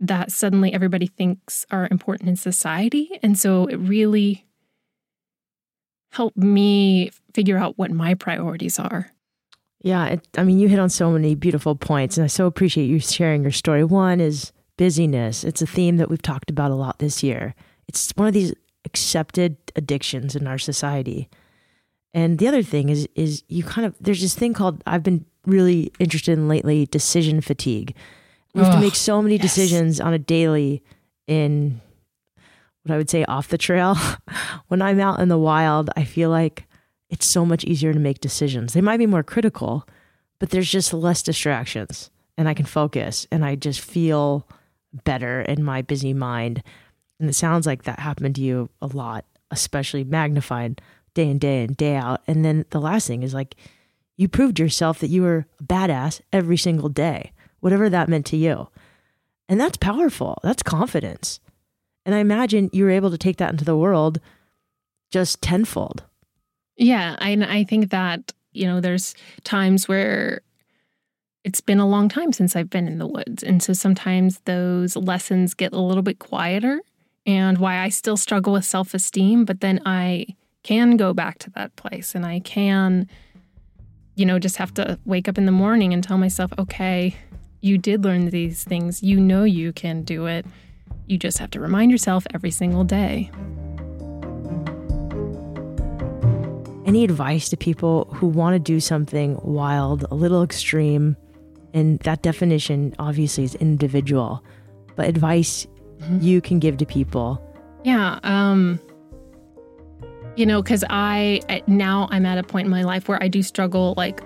[0.00, 3.18] that suddenly everybody thinks are important in society.
[3.22, 4.44] And so it really
[6.12, 9.10] helped me figure out what my priorities are.
[9.80, 12.86] Yeah, it, I mean, you hit on so many beautiful points, and I so appreciate
[12.86, 13.84] you sharing your story.
[13.84, 15.44] One is busyness.
[15.44, 17.54] It's a theme that we've talked about a lot this year.
[17.86, 21.28] It's one of these accepted addictions in our society.
[22.14, 25.26] And the other thing is is you kind of there's this thing called I've been
[25.46, 27.94] really interested in lately decision fatigue.
[28.54, 29.42] We have to make so many yes.
[29.42, 30.80] decisions on a daily
[31.26, 31.80] in
[32.84, 33.96] what I would say off the trail.
[34.68, 36.66] when I'm out in the wild, I feel like
[37.10, 38.72] it's so much easier to make decisions.
[38.72, 39.88] They might be more critical,
[40.38, 44.46] but there's just less distractions and I can focus and I just feel
[45.04, 46.62] better in my busy mind.
[47.18, 50.80] And it sounds like that happened to you a lot, especially magnified
[51.14, 52.22] day in, day in, day out.
[52.26, 53.56] And then the last thing is like
[54.16, 58.36] you proved yourself that you were a badass every single day, whatever that meant to
[58.36, 58.68] you.
[59.48, 60.38] And that's powerful.
[60.42, 61.40] That's confidence.
[62.06, 64.20] And I imagine you were able to take that into the world
[65.10, 66.04] just tenfold.
[66.76, 70.42] Yeah, I I think that, you know, there's times where
[71.44, 73.42] it's been a long time since I've been in the woods.
[73.42, 76.80] And so sometimes those lessons get a little bit quieter
[77.26, 80.26] and why I still struggle with self-esteem, but then I
[80.62, 83.08] can go back to that place and I can
[84.14, 87.16] you know, just have to wake up in the morning and tell myself, "Okay,
[87.60, 89.02] you did learn these things.
[89.02, 90.46] You know you can do it.
[91.06, 93.30] You just have to remind yourself every single day."
[96.86, 101.16] Any advice to people who want to do something wild, a little extreme?
[101.72, 104.44] And that definition obviously is individual,
[104.94, 105.66] but advice
[105.98, 106.20] mm-hmm.
[106.20, 107.42] you can give to people.
[107.84, 108.20] Yeah.
[108.22, 108.78] Um,
[110.36, 113.42] you know, because I now I'm at a point in my life where I do
[113.42, 114.20] struggle like,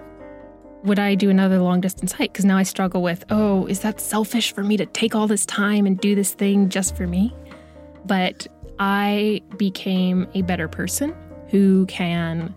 [0.85, 2.33] would I do another long distance hike?
[2.33, 5.45] Because now I struggle with, oh, is that selfish for me to take all this
[5.45, 7.35] time and do this thing just for me?
[8.07, 8.47] But
[8.79, 11.15] I became a better person
[11.49, 12.55] who can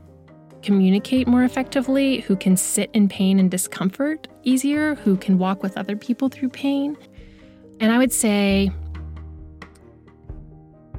[0.62, 5.76] communicate more effectively, who can sit in pain and discomfort easier, who can walk with
[5.78, 6.96] other people through pain.
[7.80, 8.70] And I would say,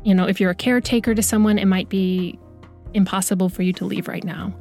[0.05, 2.39] you know, if you're a caretaker to someone, it might be
[2.95, 4.55] impossible for you to leave right now.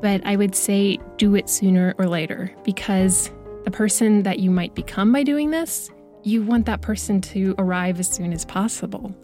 [0.00, 3.30] But I would say do it sooner or later because
[3.64, 5.90] the person that you might become by doing this,
[6.22, 9.14] you want that person to arrive as soon as possible.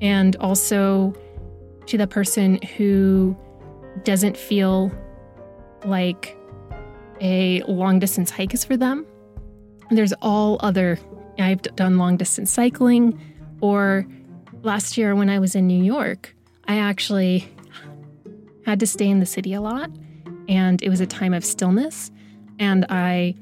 [0.00, 1.14] And also,
[1.86, 3.36] to the person who
[4.04, 4.90] doesn't feel
[5.84, 6.36] like
[7.20, 9.06] a long distance hike is for them.
[9.90, 10.98] There's all other,
[11.38, 13.20] I've done long distance cycling,
[13.60, 14.06] or
[14.62, 16.34] last year when I was in New York,
[16.66, 17.48] I actually
[18.64, 19.90] had to stay in the city a lot,
[20.48, 22.10] and it was a time of stillness,
[22.58, 23.34] and I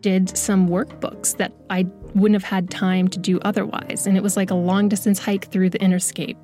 [0.00, 4.06] did some workbooks that I wouldn't have had time to do otherwise.
[4.06, 6.36] And it was like a long distance hike through the Interscape.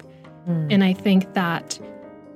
[0.49, 0.73] Mm.
[0.73, 1.79] And I think that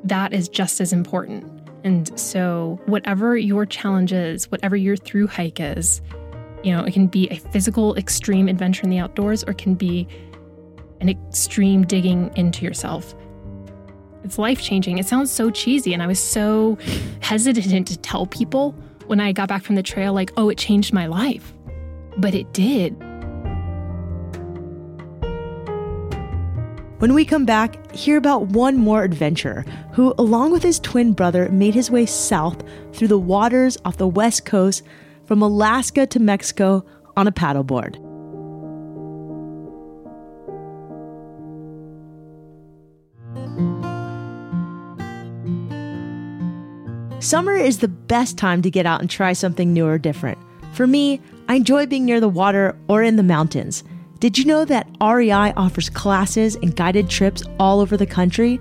[0.04, 1.44] that is just as important.
[1.84, 6.00] And so, whatever your challenge is, whatever your through hike is,
[6.62, 9.74] you know, it can be a physical, extreme adventure in the outdoors or it can
[9.74, 10.08] be
[11.00, 13.14] an extreme digging into yourself.
[14.24, 14.98] It's life changing.
[14.98, 15.94] It sounds so cheesy.
[15.94, 16.76] And I was so
[17.20, 18.72] hesitant to tell people
[19.06, 21.54] when I got back from the trail, like, oh, it changed my life.
[22.18, 22.96] But it did.
[26.98, 31.48] When we come back, hear about one more adventurer who, along with his twin brother,
[31.48, 34.82] made his way south through the waters off the west coast
[35.24, 36.84] from Alaska to Mexico
[37.16, 38.07] on a paddleboard.
[47.20, 50.38] Summer is the best time to get out and try something new or different.
[50.72, 53.82] For me, I enjoy being near the water or in the mountains.
[54.20, 58.60] Did you know that REI offers classes and guided trips all over the country?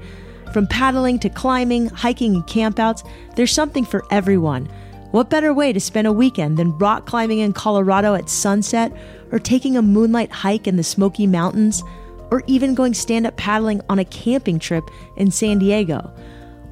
[0.53, 4.65] From paddling to climbing, hiking, and campouts, there's something for everyone.
[5.11, 8.91] What better way to spend a weekend than rock climbing in Colorado at sunset,
[9.31, 11.83] or taking a moonlight hike in the Smoky Mountains,
[12.31, 14.83] or even going stand up paddling on a camping trip
[15.15, 16.11] in San Diego?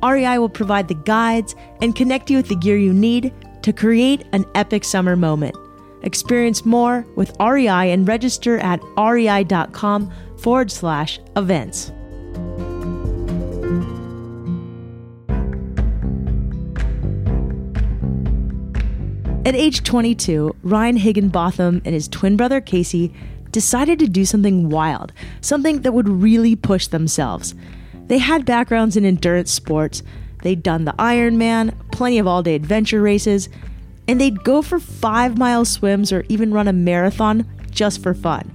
[0.05, 3.33] REI will provide the guides and connect you with the gear you need
[3.63, 5.55] to create an epic summer moment.
[6.03, 11.91] Experience more with REI and register at rei.com forward slash events.
[19.45, 23.13] At age 22, Ryan Higginbotham and his twin brother Casey
[23.51, 27.53] decided to do something wild, something that would really push themselves.
[28.07, 30.03] They had backgrounds in endurance sports,
[30.43, 33.49] they'd done the Ironman, plenty of all day adventure races,
[34.07, 38.51] and they'd go for five mile swims or even run a marathon just for fun.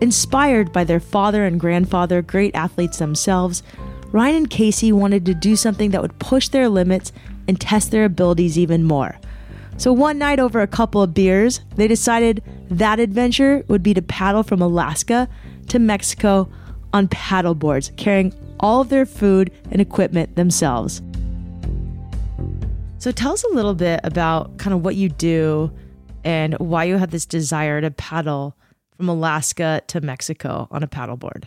[0.00, 3.64] Inspired by their father and grandfather, great athletes themselves,
[4.12, 7.12] Ryan and Casey wanted to do something that would push their limits
[7.48, 9.18] and test their abilities even more.
[9.76, 14.02] So one night over a couple of beers, they decided that adventure would be to
[14.02, 15.28] paddle from Alaska
[15.68, 16.48] to Mexico
[16.92, 21.02] on paddle boards, carrying all of their food and equipment themselves.
[22.98, 25.72] So tell us a little bit about kind of what you do
[26.24, 28.56] and why you had this desire to paddle
[28.96, 31.44] from Alaska to Mexico on a paddleboard.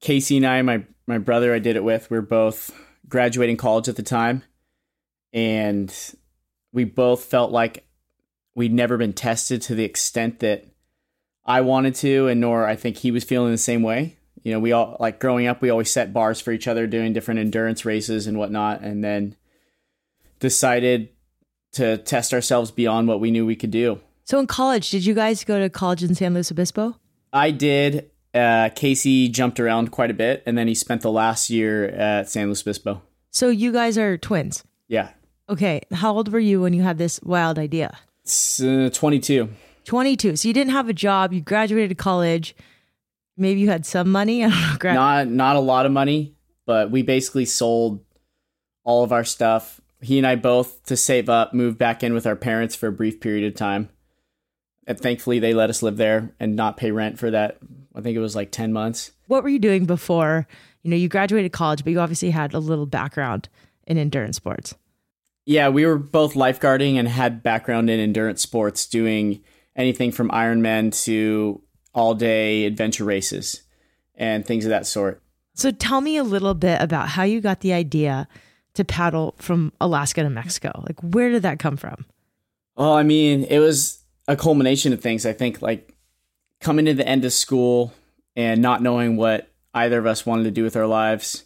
[0.00, 2.70] Casey and I, my my brother I did it with, we are both
[3.08, 4.42] graduating college at the time.
[5.32, 5.94] And
[6.72, 7.86] we both felt like
[8.54, 10.66] we'd never been tested to the extent that
[11.44, 14.16] I wanted to, and nor I think he was feeling the same way.
[14.42, 17.12] You know, we all like growing up, we always set bars for each other, doing
[17.12, 19.36] different endurance races and whatnot, and then
[20.40, 21.10] decided
[21.72, 24.00] to test ourselves beyond what we knew we could do.
[24.24, 26.96] So, in college, did you guys go to college in San Luis Obispo?
[27.32, 28.10] I did.
[28.34, 32.28] Uh, Casey jumped around quite a bit, and then he spent the last year at
[32.28, 33.02] San Luis Obispo.
[33.30, 34.64] So, you guys are twins?
[34.88, 35.10] Yeah.
[35.48, 35.82] Okay.
[35.92, 37.98] How old were you when you had this wild idea?
[38.62, 39.48] Uh, 22.
[39.84, 40.36] 22.
[40.36, 41.32] So you didn't have a job.
[41.32, 42.54] You graduated college.
[43.36, 44.44] Maybe you had some money.
[44.44, 44.92] I don't know.
[44.94, 46.34] Not not a lot of money,
[46.66, 48.04] but we basically sold
[48.84, 49.80] all of our stuff.
[50.00, 52.92] He and I both to save up moved back in with our parents for a
[52.92, 53.88] brief period of time.
[54.86, 57.58] And thankfully they let us live there and not pay rent for that.
[57.94, 59.12] I think it was like 10 months.
[59.28, 60.46] What were you doing before?
[60.82, 63.48] You know, you graduated college, but you obviously had a little background
[63.86, 64.74] in endurance sports.
[65.44, 69.42] Yeah, we were both lifeguarding and had background in endurance sports, doing
[69.76, 71.61] anything from Ironman to
[71.94, 73.62] all day adventure races
[74.14, 75.20] and things of that sort.
[75.54, 78.26] So tell me a little bit about how you got the idea
[78.74, 80.82] to paddle from Alaska to Mexico.
[80.86, 82.06] Like, where did that come from?
[82.76, 85.26] Well, I mean, it was a culmination of things.
[85.26, 85.94] I think, like,
[86.60, 87.92] coming to the end of school
[88.34, 91.44] and not knowing what either of us wanted to do with our lives.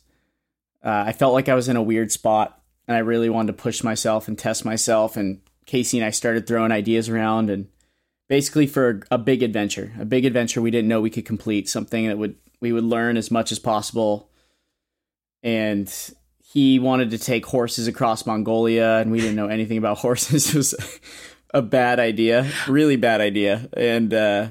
[0.85, 3.63] Uh, I felt like I was in a weird spot and I really wanted to
[3.63, 5.17] push myself and test myself.
[5.17, 7.67] And Casey and I started throwing ideas around, and
[8.29, 12.09] basically for a, big adventure, a big adventure we didn't know we could complete, something
[12.09, 14.31] that would we would learn as much as possible.
[15.43, 15.93] And
[16.43, 20.49] he wanted to take horses across Mongolia, and we didn't know anything about horses.
[20.49, 20.75] it was
[21.53, 23.69] a bad idea, really bad idea.
[23.77, 24.51] And uh,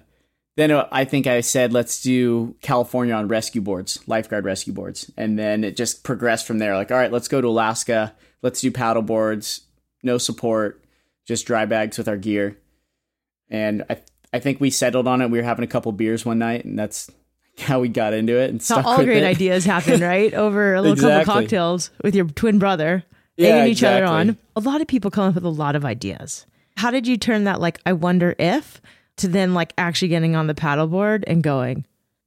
[0.55, 5.11] then I think I said, let's do California on rescue boards, lifeguard rescue boards.
[5.17, 6.75] And then it just progressed from there.
[6.75, 8.15] Like, all right, let's go to Alaska.
[8.41, 9.61] Let's do paddle boards,
[10.03, 10.83] no support,
[11.25, 12.57] just dry bags with our gear.
[13.49, 14.01] And I,
[14.33, 15.29] I think we settled on it.
[15.29, 17.09] We were having a couple beers one night, and that's
[17.59, 18.49] how we got into it.
[18.49, 19.25] And so all great it.
[19.25, 20.33] ideas happen, right?
[20.33, 21.25] Over a little exactly.
[21.25, 23.03] couple cocktails with your twin brother,
[23.37, 24.03] yeah, egging each exactly.
[24.03, 24.37] other on.
[24.55, 26.45] A lot of people come up with a lot of ideas.
[26.77, 28.81] How did you turn that, like, I wonder if
[29.17, 31.85] to then like actually getting on the paddleboard and going?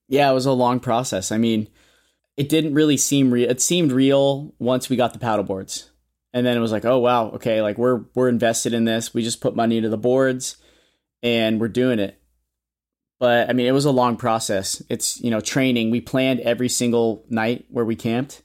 [0.09, 1.31] Yeah, it was a long process.
[1.31, 1.69] I mean,
[2.37, 3.51] it didn't really seem real.
[3.51, 5.89] It seemed real once we got the paddleboards.
[6.33, 9.13] And then it was like, oh wow, okay, like we're we're invested in this.
[9.13, 10.57] We just put money into the boards
[11.23, 12.21] and we're doing it.
[13.19, 14.83] But I mean, it was a long process.
[14.89, 15.91] It's, you know, training.
[15.91, 18.43] We planned every single night where we camped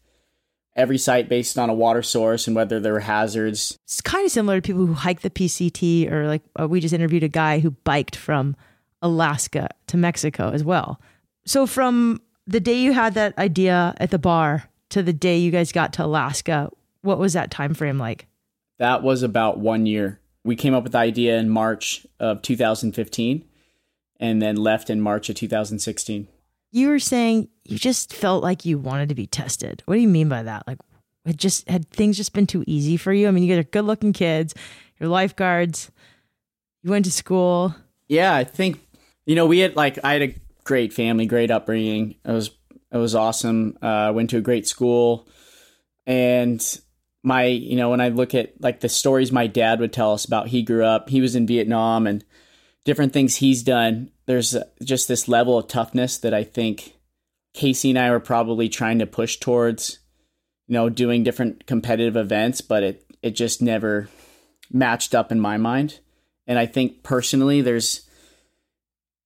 [0.75, 3.77] every site based on a water source and whether there were hazards.
[3.83, 6.93] It's kind of similar to people who hike the PCT, or like uh, we just
[6.93, 8.55] interviewed a guy who biked from
[9.01, 10.99] Alaska to Mexico as well.
[11.45, 15.51] So, from the day you had that idea at the bar to the day you
[15.51, 16.71] guys got to Alaska,
[17.01, 18.27] what was that time frame like?
[18.79, 20.19] That was about one year.
[20.43, 23.45] We came up with the idea in March of 2015
[24.19, 26.27] and then left in March of 2016
[26.73, 29.83] you were saying you just felt like you wanted to be tested.
[29.85, 30.67] What do you mean by that?
[30.67, 30.79] Like,
[31.23, 33.27] it just had things just been too easy for you?
[33.27, 34.55] I mean, you guys are good looking kids,
[34.99, 35.91] you're lifeguards,
[36.81, 37.75] you went to school.
[38.07, 38.81] Yeah, I think,
[39.25, 42.15] you know, we had like, I had a great family, great upbringing.
[42.25, 42.49] It was,
[42.91, 43.77] it was awesome.
[43.79, 45.27] Uh, went to a great school.
[46.07, 46.59] And
[47.23, 50.25] my, you know, when I look at like the stories my dad would tell us
[50.25, 52.23] about, he grew up, he was in Vietnam and
[52.83, 56.93] different things he's done there's just this level of toughness that I think
[57.53, 59.99] Casey and I were probably trying to push towards,
[60.67, 64.09] you know, doing different competitive events, but it it just never
[64.71, 65.99] matched up in my mind.
[66.47, 68.07] And I think personally, there's,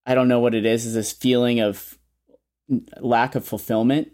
[0.05, 1.97] I don't know what it is, is this feeling of
[2.99, 4.11] lack of fulfillment.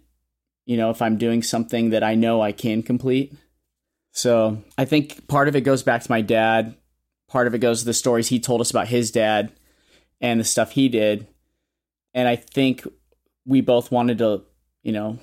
[0.65, 3.33] You know, if I'm doing something that I know I can complete.
[4.13, 6.75] So I think part of it goes back to my dad.
[7.27, 9.51] Part of it goes to the stories he told us about his dad
[10.21, 11.27] and the stuff he did.
[12.13, 12.87] And I think
[13.45, 14.43] we both wanted to,
[14.83, 15.17] you know,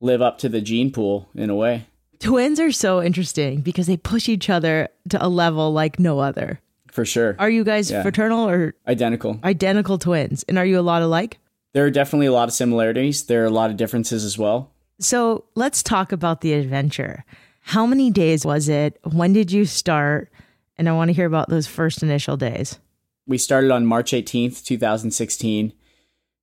[0.00, 1.86] live up to the gene pool in a way.
[2.20, 6.60] Twins are so interesting because they push each other to a level like no other.
[6.90, 7.36] For sure.
[7.38, 8.02] Are you guys Yeah.
[8.02, 9.38] fraternal or Identical.
[9.44, 10.44] identical twins?
[10.48, 11.38] And are you a lot alike?
[11.72, 13.24] There are definitely a lot of similarities.
[13.24, 14.70] There are a lot of differences as well.
[14.98, 17.24] So let's talk about the adventure.
[17.66, 18.96] How many days was it?
[19.02, 20.30] When did you start?
[20.76, 22.78] And I want to hear about those first initial days.
[23.26, 25.72] We started on March 18th, 2016.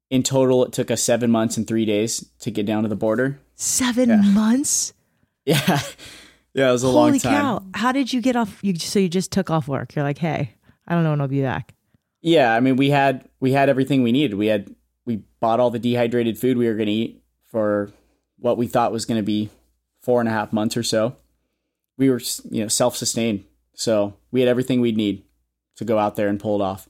[0.10, 2.98] In total, it took us seven months and three days to get down to the
[2.98, 3.40] border.
[3.56, 4.94] Seven months?
[5.46, 5.80] Yeah.
[6.54, 7.34] Yeah, it was a Holy long time.
[7.34, 7.64] cow.
[7.74, 8.60] How did you get off?
[8.62, 9.94] You, so you just took off work.
[9.94, 10.54] You're like, hey,
[10.88, 11.74] I don't know when I'll be back.
[12.22, 14.36] Yeah, I mean, we had we had everything we needed.
[14.38, 14.74] We had
[15.06, 17.92] we bought all the dehydrated food we were going to eat for
[18.40, 19.50] what we thought was going to be
[20.04, 21.16] four and a half months or so.
[21.97, 25.24] We were you know self sustained, so we had everything we'd need
[25.78, 26.88] to go out there and pull it off.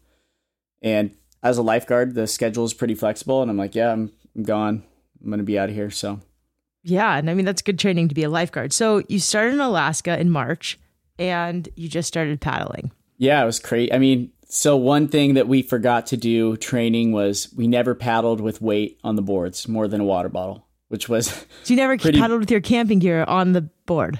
[0.82, 4.44] And as a lifeguard, the schedule is pretty flexible, and I'm like, yeah, I'm, I'm
[4.44, 4.84] gone.
[5.22, 5.90] I'm going to be out of here.
[5.90, 6.20] So
[6.84, 7.16] Yeah.
[7.16, 8.74] And I mean, that's good training to be a lifeguard.
[8.74, 10.80] So you started in Alaska in March
[11.18, 12.92] and you just started paddling.
[13.18, 13.94] Yeah, it was great.
[13.94, 18.42] I mean, so one thing that we forgot to do training was we never paddled
[18.42, 21.26] with weight on the boards more than a water bottle, which was
[21.64, 24.20] So you never Pretty- paddled with your camping gear on the board.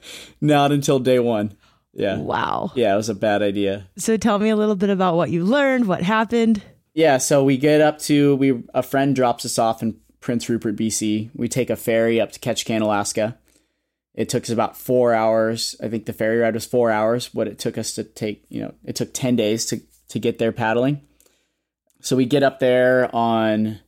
[0.40, 1.54] not until day one.
[1.92, 2.16] Yeah.
[2.16, 2.72] wow.
[2.74, 3.86] Yeah, it was a bad idea.
[3.98, 6.62] So tell me a little bit about what you learned, what happened.
[6.94, 10.76] Yeah, so we get up to we a friend drops us off in Prince Rupert,
[10.76, 11.28] BC.
[11.36, 13.36] We take a ferry up to Ketchikan, Alaska.
[14.14, 15.76] It took us about four hours.
[15.82, 17.34] I think the ferry ride was four hours.
[17.34, 20.38] What it took us to take, you know, it took ten days to to get
[20.38, 21.02] there paddling.
[22.00, 23.80] So we get up there on,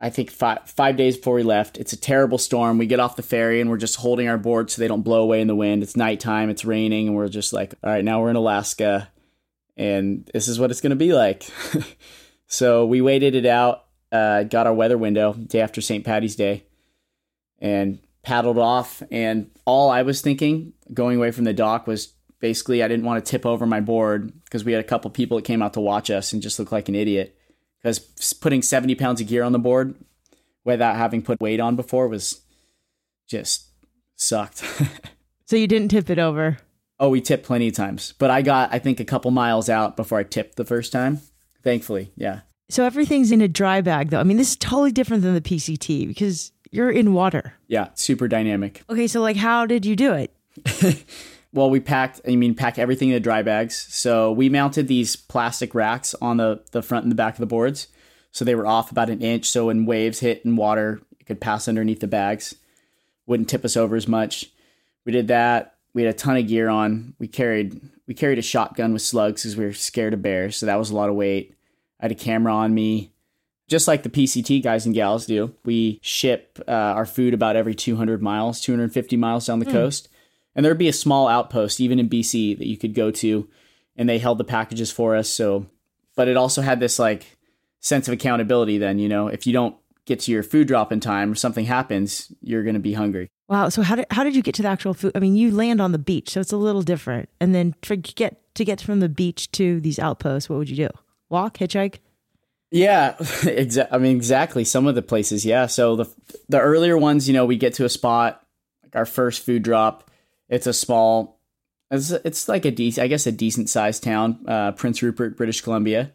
[0.00, 1.78] I think five five days before we left.
[1.78, 2.78] It's a terrible storm.
[2.78, 5.22] We get off the ferry and we're just holding our board so they don't blow
[5.22, 5.82] away in the wind.
[5.82, 6.50] It's nighttime.
[6.50, 9.08] It's raining, and we're just like, all right, now we're in Alaska,
[9.76, 11.44] and this is what it's gonna be like.
[12.46, 13.84] so we waited it out.
[14.12, 16.04] Uh, got our weather window day after St.
[16.04, 16.64] Patty's Day,
[17.58, 19.02] and paddled off.
[19.10, 23.24] And all I was thinking going away from the dock was basically I didn't want
[23.24, 25.80] to tip over my board because we had a couple people that came out to
[25.80, 27.35] watch us and just looked like an idiot.
[27.86, 29.94] Because putting 70 pounds of gear on the board
[30.64, 32.40] without having put weight on before was
[33.28, 33.68] just
[34.16, 34.64] sucked.
[35.48, 36.58] So you didn't tip it over.
[36.98, 39.96] oh, we tipped plenty of times, but I got, I think, a couple miles out
[39.96, 41.20] before I tipped the first time.
[41.62, 42.40] Thankfully, yeah.
[42.68, 44.18] So everything's in a dry bag, though.
[44.18, 47.54] I mean, this is totally different than the PCT because you're in water.
[47.68, 48.82] Yeah, super dynamic.
[48.90, 50.34] Okay, so like, how did you do it?
[51.52, 53.76] Well, we packed, I mean, pack everything in the dry bags.
[53.90, 57.46] So we mounted these plastic racks on the, the front and the back of the
[57.46, 57.88] boards.
[58.30, 59.48] So they were off about an inch.
[59.48, 62.54] So when waves hit and water, it could pass underneath the bags,
[63.26, 64.50] wouldn't tip us over as much.
[65.06, 65.76] We did that.
[65.94, 67.14] We had a ton of gear on.
[67.18, 70.56] We carried we carried a shotgun with slugs because we were scared of bears.
[70.56, 71.54] So that was a lot of weight.
[72.00, 73.12] I had a camera on me.
[73.68, 77.74] Just like the PCT guys and gals do, we ship uh, our food about every
[77.74, 80.08] 200 miles, 250 miles down the coast.
[80.56, 83.48] And there'd be a small outpost, even in BC, that you could go to,
[83.94, 85.28] and they held the packages for us.
[85.28, 85.66] So,
[86.16, 87.36] but it also had this like
[87.80, 88.78] sense of accountability.
[88.78, 89.76] Then, you know, if you don't
[90.06, 93.28] get to your food drop in time or something happens, you're going to be hungry.
[93.48, 93.68] Wow.
[93.68, 95.12] So how did how did you get to the actual food?
[95.14, 97.28] I mean, you land on the beach, so it's a little different.
[97.40, 100.88] And then to get to get from the beach to these outposts, what would you
[100.88, 100.88] do?
[101.28, 101.98] Walk, hitchhike?
[102.70, 104.64] Yeah, exa- I mean exactly.
[104.64, 105.66] Some of the places, yeah.
[105.66, 106.06] So the
[106.48, 108.44] the earlier ones, you know, we get to a spot
[108.82, 110.10] like our first food drop.
[110.48, 111.40] It's a small,
[111.90, 115.60] it's it's like a decent, I guess, a decent sized town, uh, Prince Rupert, British
[115.60, 116.12] Columbia,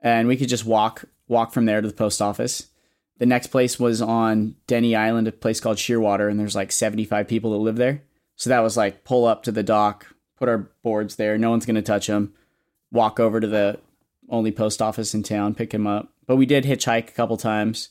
[0.00, 2.68] and we could just walk walk from there to the post office.
[3.18, 7.26] The next place was on Denny Island, a place called Shearwater, and there's like 75
[7.26, 8.02] people that live there.
[8.36, 10.06] So that was like pull up to the dock,
[10.36, 11.38] put our boards there.
[11.38, 12.34] No one's gonna touch them.
[12.92, 13.80] Walk over to the
[14.28, 16.12] only post office in town, pick him up.
[16.26, 17.88] But we did hitchhike a couple times.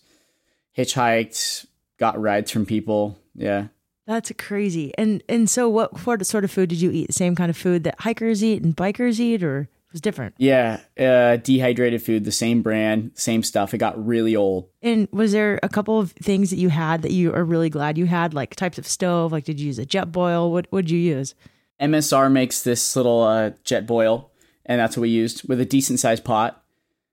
[0.78, 1.66] Hitchhiked,
[1.98, 3.18] got rides from people.
[3.34, 3.68] Yeah.
[4.08, 4.94] That's crazy.
[4.98, 7.08] And and so what what sort of food did you eat?
[7.08, 10.36] The same kind of food that hikers eat and bikers eat, or was different?
[10.38, 10.82] Yeah.
[11.00, 13.74] Uh, dehydrated food, the same brand, same stuff.
[13.74, 14.68] It got really old.
[14.82, 17.98] And was there a couple of things that you had that you are really glad
[17.98, 19.32] you had, like types of stove?
[19.32, 20.52] Like, did you use a jet boil?
[20.52, 21.34] What would you use?
[21.80, 24.32] MSR makes this little uh, jet boil,
[24.66, 26.62] and that's what we used with a decent sized pot.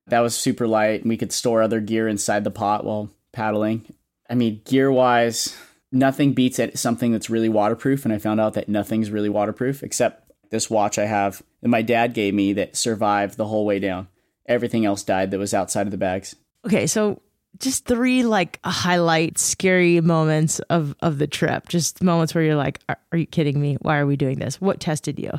[0.09, 3.95] That was super light, and we could store other gear inside the pot while paddling.
[4.29, 5.57] I mean, gear wise,
[5.93, 8.05] nothing beats at something that's really waterproof.
[8.05, 11.83] And I found out that nothing's really waterproof except this watch I have that my
[11.83, 14.09] dad gave me that survived the whole way down.
[14.47, 16.35] Everything else died that was outside of the bags.
[16.67, 17.21] Okay, so
[17.59, 21.69] just three like highlight scary moments of of the trip.
[21.69, 23.77] Just moments where you're like, are, are you kidding me?
[23.81, 24.61] Why are we doing this?
[24.61, 25.33] What tested you?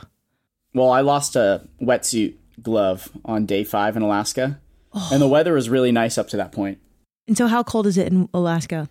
[0.74, 4.60] Well, I lost a wetsuit glove on day five in Alaska,
[4.94, 5.10] oh.
[5.12, 6.80] and the weather was really nice up to that point.
[7.28, 8.90] And so, how cold is it in Alaska?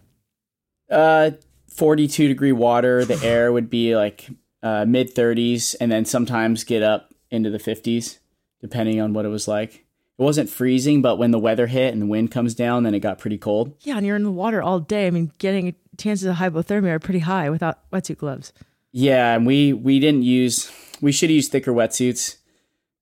[0.91, 1.33] Uh,
[1.73, 3.05] 42 degree water.
[3.05, 4.29] The air would be like
[4.63, 8.19] uh, mid 30s, and then sometimes get up into the 50s,
[8.61, 9.85] depending on what it was like.
[10.19, 13.01] It wasn't freezing, but when the weather hit and the wind comes down, then it
[13.01, 13.75] got pretty cold.
[13.81, 15.07] Yeah, and you're in the water all day.
[15.07, 18.53] I mean, getting chances of hypothermia are pretty high without wetsuit gloves.
[18.93, 20.71] Yeah, and we we didn't use.
[21.01, 22.37] We should use thicker wetsuits.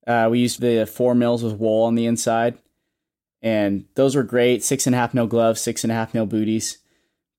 [0.07, 2.59] Uh, we used the four mils with wool on the inside,
[3.43, 4.62] and those were great.
[4.62, 6.79] Six and a half mil gloves, six and a half mil booties.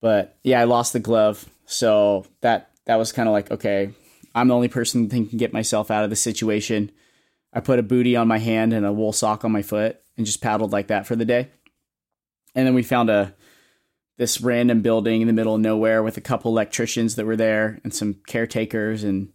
[0.02, 3.94] But yeah, I lost the glove, so that that was kind of like okay,
[4.36, 6.92] I'm the only person that can get myself out of the situation.
[7.54, 10.26] I put a booty on my hand and a wool sock on my foot and
[10.26, 11.50] just paddled like that for the day.
[12.56, 13.34] And then we found a
[14.18, 17.80] this random building in the middle of nowhere with a couple electricians that were there
[17.84, 19.30] and some caretakers and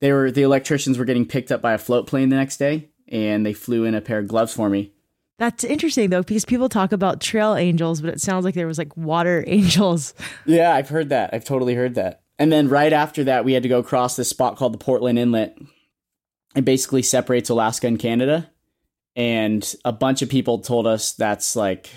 [0.00, 2.88] they were the electricians were getting picked up by a float plane the next day
[3.08, 4.92] and they flew in a pair of gloves for me.
[5.38, 8.78] That's interesting though because people talk about trail angels but it sounds like there was
[8.78, 10.14] like water angels.
[10.44, 11.30] Yeah, I've heard that.
[11.32, 12.22] I've totally heard that.
[12.38, 15.18] And then right after that we had to go across this spot called the Portland
[15.18, 15.58] Inlet.
[16.54, 18.50] It basically separates Alaska and Canada.
[19.14, 21.88] And a bunch of people told us that's like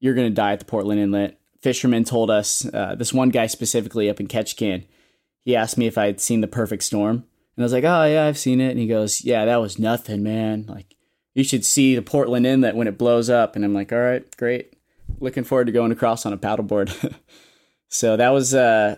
[0.00, 1.38] you're going to die at the Portland Inlet.
[1.60, 4.84] Fishermen told us uh, this one guy specifically up in Ketchikan.
[5.44, 7.24] He asked me if I had seen the perfect storm
[7.56, 8.70] and I was like, oh, yeah, I've seen it.
[8.70, 10.64] And he goes, yeah, that was nothing, man.
[10.66, 10.96] Like,
[11.34, 13.56] you should see the Portland Inlet when it blows up.
[13.56, 14.74] And I'm like, all right, great.
[15.20, 17.14] Looking forward to going across on a paddleboard.
[17.88, 18.96] so that was, uh,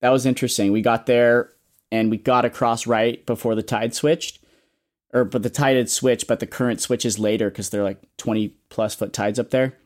[0.00, 0.72] that was interesting.
[0.72, 1.50] We got there
[1.90, 4.40] and we got across right before the tide switched.
[5.12, 8.48] Or, but the tide had switched, but the current switches later because they're like 20
[8.68, 9.76] plus foot tides up there.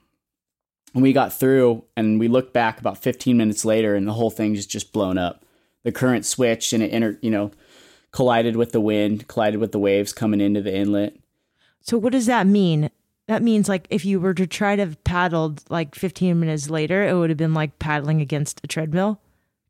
[0.93, 4.31] And we got through and we looked back about 15 minutes later and the whole
[4.31, 5.45] thing just, just blown up.
[5.85, 7.53] The current switched and it entered, you know,
[8.13, 11.20] collided with the wind, collided with the waves coming into the inlet.
[11.81, 12.91] So what does that mean?
[13.29, 17.07] That means like if you were to try to have paddled like 15 minutes later,
[17.07, 19.21] it would have been like paddling against a treadmill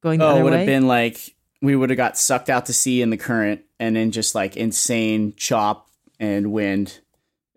[0.01, 0.59] going the oh, it would way.
[0.61, 3.97] have been like we would have got sucked out to sea in the current and
[3.97, 5.89] then just like insane chop
[6.19, 7.01] and wind.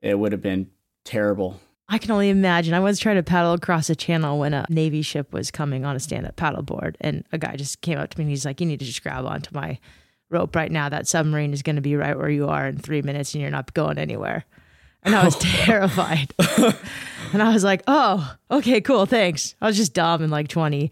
[0.01, 0.69] It would have been
[1.05, 1.59] terrible.
[1.87, 2.73] I can only imagine.
[2.73, 5.95] I was trying to paddle across a channel when a Navy ship was coming on
[5.95, 8.59] a stand up paddleboard, and a guy just came up to me and he's like,
[8.59, 9.79] You need to just grab onto my
[10.33, 10.89] rope right now.
[10.89, 13.51] That submarine is going to be right where you are in three minutes and you're
[13.51, 14.43] not going anywhere.
[15.03, 16.33] And I was terrified.
[17.33, 19.55] and I was like, oh, okay, cool, thanks.
[19.61, 20.91] I was just dumb and like 20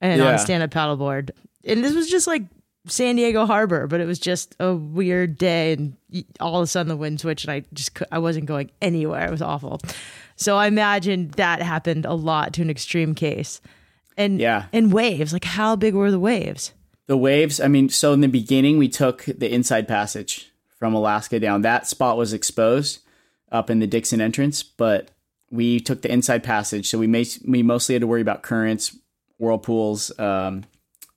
[0.00, 0.34] and on Yeah.
[0.34, 1.30] a stand up paddleboard.
[1.64, 2.42] And this was just like
[2.86, 5.74] San Diego Harbor, but it was just a weird day.
[5.74, 5.96] And
[6.40, 9.26] all of a sudden the wind switched and I just, I wasn't going anywhere.
[9.26, 9.80] It was awful.
[10.36, 13.60] So I imagine that happened a lot to an extreme case.
[14.16, 14.64] And, Yeah.
[14.72, 16.72] and waves, like how big were the waves?
[17.06, 21.40] The waves, I mean, so in the beginning, we took the inside passage from Alaska
[21.40, 21.62] down.
[21.62, 23.00] That spot was exposed
[23.50, 25.10] up in the Dixon entrance, but
[25.50, 26.88] we took the inside passage.
[26.88, 28.96] So we, may, we mostly had to worry about currents,
[29.38, 30.64] whirlpools, um,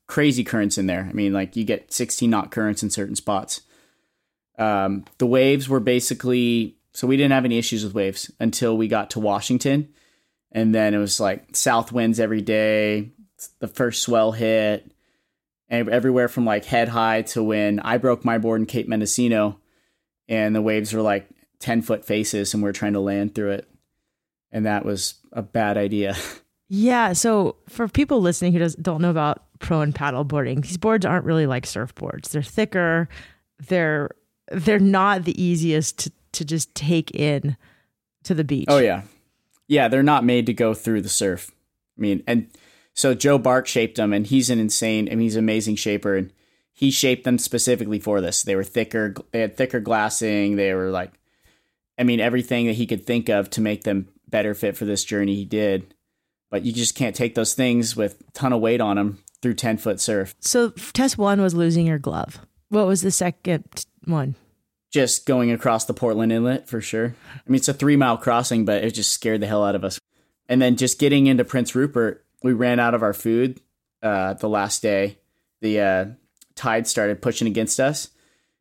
[0.08, 1.08] crazy currents in there.
[1.10, 3.62] I mean, like you get 16 knot currents in certain spots.
[4.58, 8.88] Um, the waves were basically, so we didn't have any issues with waves until we
[8.88, 9.90] got to Washington.
[10.52, 13.12] And then it was like south winds every day.
[13.60, 14.92] The first swell hit
[15.70, 19.60] and everywhere from like head high to when I broke my board in Cape Mendocino
[20.28, 21.28] and the waves were like
[21.60, 23.70] 10 foot faces and we are trying to land through it.
[24.52, 26.16] And that was a bad idea.
[26.68, 27.14] Yeah.
[27.14, 31.26] So for people listening who does, don't know about prone paddle boarding, these boards aren't
[31.26, 32.30] really like surfboards.
[32.30, 33.08] They're thicker.
[33.68, 34.10] They're
[34.52, 37.58] they're not the easiest to, to just take in
[38.24, 38.66] to the beach.
[38.68, 39.04] Oh, yeah.
[39.68, 41.52] Yeah, they're not made to go through the surf.
[41.98, 42.48] I mean, and
[42.96, 46.16] so Joe Bark shaped them and he's an insane, I mean, he's an amazing shaper
[46.16, 46.32] and
[46.72, 48.44] he shaped them specifically for this.
[48.44, 50.56] They were thicker, they had thicker glassing.
[50.56, 51.12] They were like,
[52.00, 55.04] I mean, everything that he could think of to make them better fit for this
[55.04, 55.94] journey, he did.
[56.50, 59.56] But you just can't take those things with a ton of weight on them through
[59.56, 60.34] 10 foot surf.
[60.40, 62.40] So test one was losing your glove.
[62.70, 64.36] What was the second one?
[64.92, 67.14] Just going across the Portland Inlet for sure.
[67.34, 69.84] I mean, it's a three mile crossing, but it just scared the hell out of
[69.84, 70.00] us.
[70.48, 73.60] And then just getting into Prince Rupert, we ran out of our food
[74.04, 75.18] uh, the last day.
[75.62, 76.06] The uh,
[76.54, 78.10] tide started pushing against us,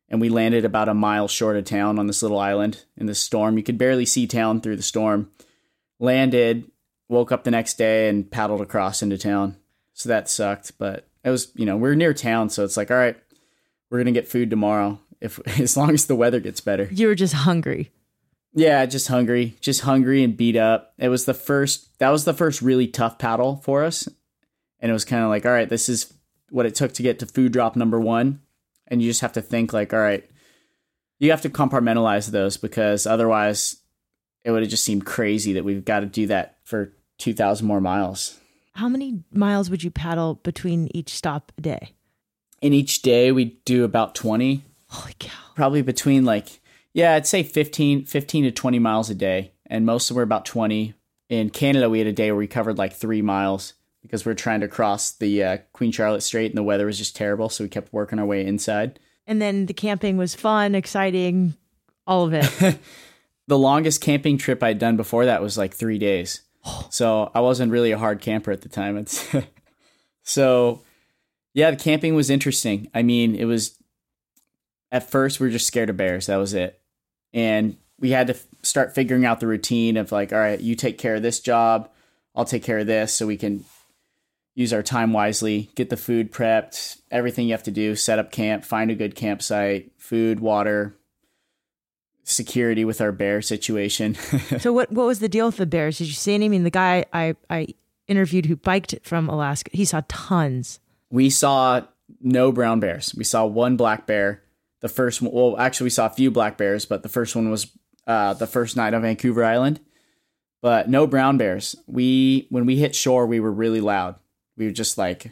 [0.09, 3.13] and we landed about a mile short of town on this little island in the
[3.13, 3.57] storm.
[3.57, 5.29] You could barely see town through the storm.
[5.99, 6.71] Landed,
[7.09, 9.55] woke up the next day, and paddled across into town.
[9.93, 12.89] So that sucked, but it was, you know, we are near town, so it's like,
[12.89, 13.17] all right,
[13.91, 14.99] we're gonna get food tomorrow.
[15.21, 16.89] if as long as the weather gets better.
[16.91, 17.91] You were just hungry.
[18.55, 20.93] Yeah, just hungry, just hungry and beat up.
[20.97, 24.07] It was the first that was the first really tough paddle for us.
[24.79, 26.13] And it was kind of like, all right, this is
[26.49, 28.39] what it took to get to food drop number 1.
[28.87, 30.23] And you just have to think like, all right,
[31.19, 33.77] you have to compartmentalize those because otherwise
[34.43, 37.81] it would have just seemed crazy that we've got to do that for 2000 more
[37.81, 38.39] miles.
[38.73, 41.93] How many miles would you paddle between each stop a day?
[42.61, 44.63] In each day we do about 20.
[44.87, 45.31] Holy cow.
[45.55, 46.61] Probably between like
[46.95, 49.51] yeah, I'd say 15, 15 to 20 miles a day.
[49.65, 50.93] And most of them were about 20.
[51.27, 54.35] In Canada, we had a day where we covered like three miles because we are
[54.35, 57.49] trying to cross the uh, Queen Charlotte Strait and the weather was just terrible.
[57.49, 58.97] So we kept working our way inside.
[59.27, 61.55] And then the camping was fun, exciting,
[62.07, 62.79] all of it.
[63.47, 66.41] the longest camping trip I'd done before that was like three days.
[66.89, 69.05] So I wasn't really a hard camper at the time.
[70.23, 70.81] So
[71.53, 72.89] yeah, the camping was interesting.
[72.95, 73.77] I mean, it was
[74.91, 76.25] at first we were just scared of bears.
[76.25, 76.81] That was it
[77.35, 80.75] and we had to f- start figuring out the routine of like all right you
[80.75, 81.87] take care of this job
[82.33, 83.63] i'll take care of this so we can
[84.55, 88.31] use our time wisely get the food prepped everything you have to do set up
[88.31, 90.95] camp find a good campsite food water
[92.25, 94.17] security with our bear situation.
[94.59, 95.97] So what what was the deal with the bears?
[95.97, 96.45] Did you see any?
[96.45, 97.67] I mean the guy i i
[98.07, 100.79] interviewed who biked from alaska he saw tons.
[101.09, 101.81] We saw
[102.21, 103.13] no brown bears.
[103.15, 104.41] We saw one black bear
[104.81, 107.49] the first one, well, actually, we saw a few black bears, but the first one
[107.49, 107.67] was
[108.07, 109.79] uh, the first night on Vancouver Island.
[110.61, 111.75] But no brown bears.
[111.85, 114.15] We when we hit shore, we were really loud.
[114.57, 115.31] We were just like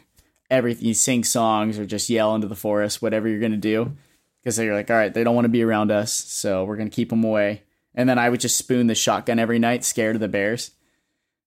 [0.50, 0.86] everything.
[0.86, 3.96] You sing songs or just yell into the forest, whatever you're gonna do,
[4.40, 6.90] because they're like, all right, they don't want to be around us, so we're gonna
[6.90, 7.62] keep them away.
[7.94, 10.72] And then I would just spoon the shotgun every night, scared of the bears.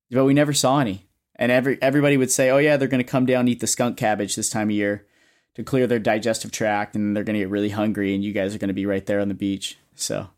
[0.10, 1.08] But we never saw any.
[1.36, 3.68] And every everybody would say, "Oh yeah, they're going to come down and eat the
[3.68, 5.06] skunk cabbage this time of year."
[5.58, 8.54] To clear their digestive tract and they're going to get really hungry and you guys
[8.54, 9.76] are going to be right there on the beach.
[9.96, 10.30] So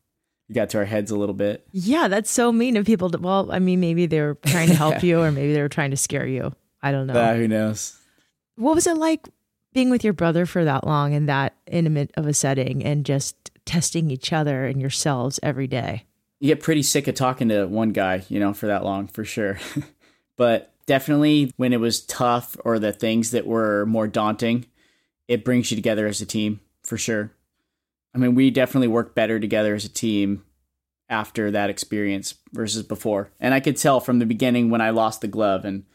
[0.47, 1.67] you got to our heads a little bit.
[1.74, 3.09] Yeah, that's so mean of people.
[3.09, 5.67] To, well, I mean, maybe they were trying to help you or maybe they were
[5.67, 6.53] trying to scare you.
[6.82, 7.15] I don't know.
[7.15, 7.99] Uh, who knows?
[8.55, 9.28] What was it like
[9.74, 13.36] being with your brother for that long in that intimate of a setting and just
[13.65, 16.05] testing each other and yourselves every day?
[16.39, 19.26] You get pretty sick of talking to one guy, you know, for that long, for
[19.26, 19.59] sure.
[20.38, 24.65] but definitely when it was tough or the things that were more daunting,
[25.30, 27.32] it brings you together as a team for sure.
[28.13, 30.43] I mean, we definitely work better together as a team
[31.07, 33.32] after that experience versus before.
[33.39, 35.86] And I could tell from the beginning when I lost the glove and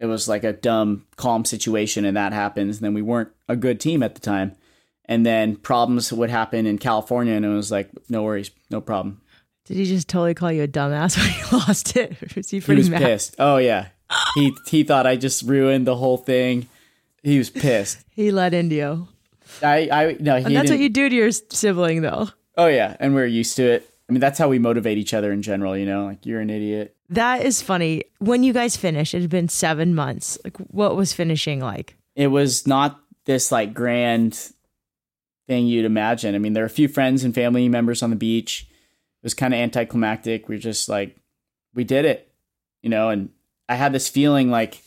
[0.00, 2.78] it was like a dumb, calm situation and that happens.
[2.78, 4.56] And then we weren't a good team at the time.
[5.04, 9.20] And then problems would happen in California and it was like, no worries, no problem.
[9.64, 12.16] Did he just totally call you a dumbass when he lost it?
[12.36, 13.02] was he pretty he was mad?
[13.02, 13.36] pissed.
[13.38, 13.88] Oh yeah.
[14.34, 16.66] he he thought I just ruined the whole thing.
[17.22, 18.04] He was pissed.
[18.10, 19.08] he let you.
[19.62, 20.36] I, I no.
[20.36, 22.28] and that's what you do to your sibling, though.
[22.56, 23.88] Oh yeah, and we're used to it.
[24.08, 25.76] I mean, that's how we motivate each other in general.
[25.76, 26.96] You know, like you're an idiot.
[27.10, 28.04] That is funny.
[28.18, 30.38] When you guys finished, it had been seven months.
[30.44, 31.96] Like, what was finishing like?
[32.16, 34.52] It was not this like grand
[35.46, 36.34] thing you'd imagine.
[36.34, 38.66] I mean, there are a few friends and family members on the beach.
[38.70, 40.48] It was kind of anticlimactic.
[40.48, 41.16] We are just like,
[41.74, 42.32] we did it,
[42.82, 43.10] you know.
[43.10, 43.30] And
[43.68, 44.82] I had this feeling like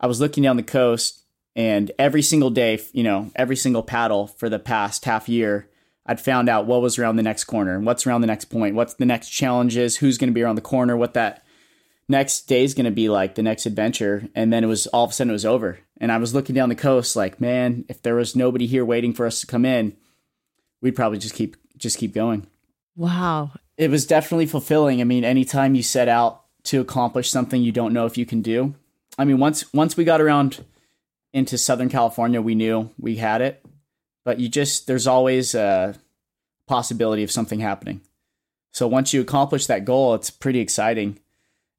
[0.00, 1.22] I was looking down the coast
[1.56, 5.68] and every single day, you know, every single paddle for the past half year,
[6.04, 8.94] I'd found out what was around the next corner, what's around the next point, what's
[8.94, 11.44] the next challenges, who's going to be around the corner, what that
[12.08, 14.28] next day is going to be like, the next adventure.
[14.34, 15.78] And then it was all of a sudden it was over.
[15.98, 19.14] And I was looking down the coast like, man, if there was nobody here waiting
[19.14, 19.96] for us to come in,
[20.82, 22.46] we'd probably just keep just keep going.
[22.96, 23.52] Wow.
[23.78, 25.00] It was definitely fulfilling.
[25.00, 28.42] I mean, anytime you set out to accomplish something you don't know if you can
[28.42, 28.74] do.
[29.18, 30.64] I mean, once once we got around
[31.32, 33.64] into Southern California, we knew we had it,
[34.24, 35.94] but you just, there's always a
[36.66, 38.00] possibility of something happening.
[38.72, 41.18] So once you accomplish that goal, it's pretty exciting.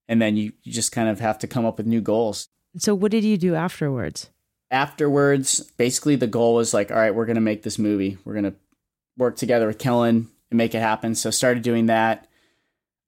[0.08, 2.48] And then you, you just kind of have to come up with new goals.
[2.78, 4.30] So, what did you do afterwards?
[4.70, 8.18] Afterwards, basically, the goal was like, all right, we're going to make this movie.
[8.24, 8.56] We're going to
[9.18, 11.16] work together with Kellen and make it happen.
[11.16, 12.28] So, started doing that.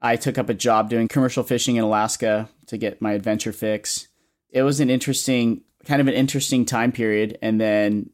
[0.02, 4.08] I took up a job doing commercial fishing in Alaska to get my adventure fix.
[4.50, 7.38] It was an interesting kind of an interesting time period.
[7.42, 8.12] And then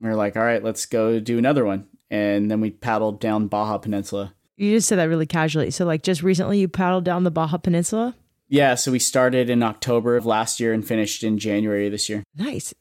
[0.00, 1.86] we are like, all right, let's go do another one.
[2.10, 4.34] And then we paddled down Baja Peninsula.
[4.56, 5.70] You just said that really casually.
[5.72, 8.14] So, like, just recently you paddled down the Baja Peninsula?
[8.48, 8.76] Yeah.
[8.76, 12.22] So we started in October of last year and finished in January this year.
[12.36, 12.72] Nice.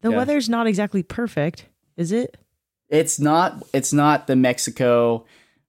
[0.00, 0.16] The Yeah.
[0.16, 1.66] weather's not exactly perfect,
[1.96, 2.36] is it?
[2.88, 5.24] It's not, it's not the Mexico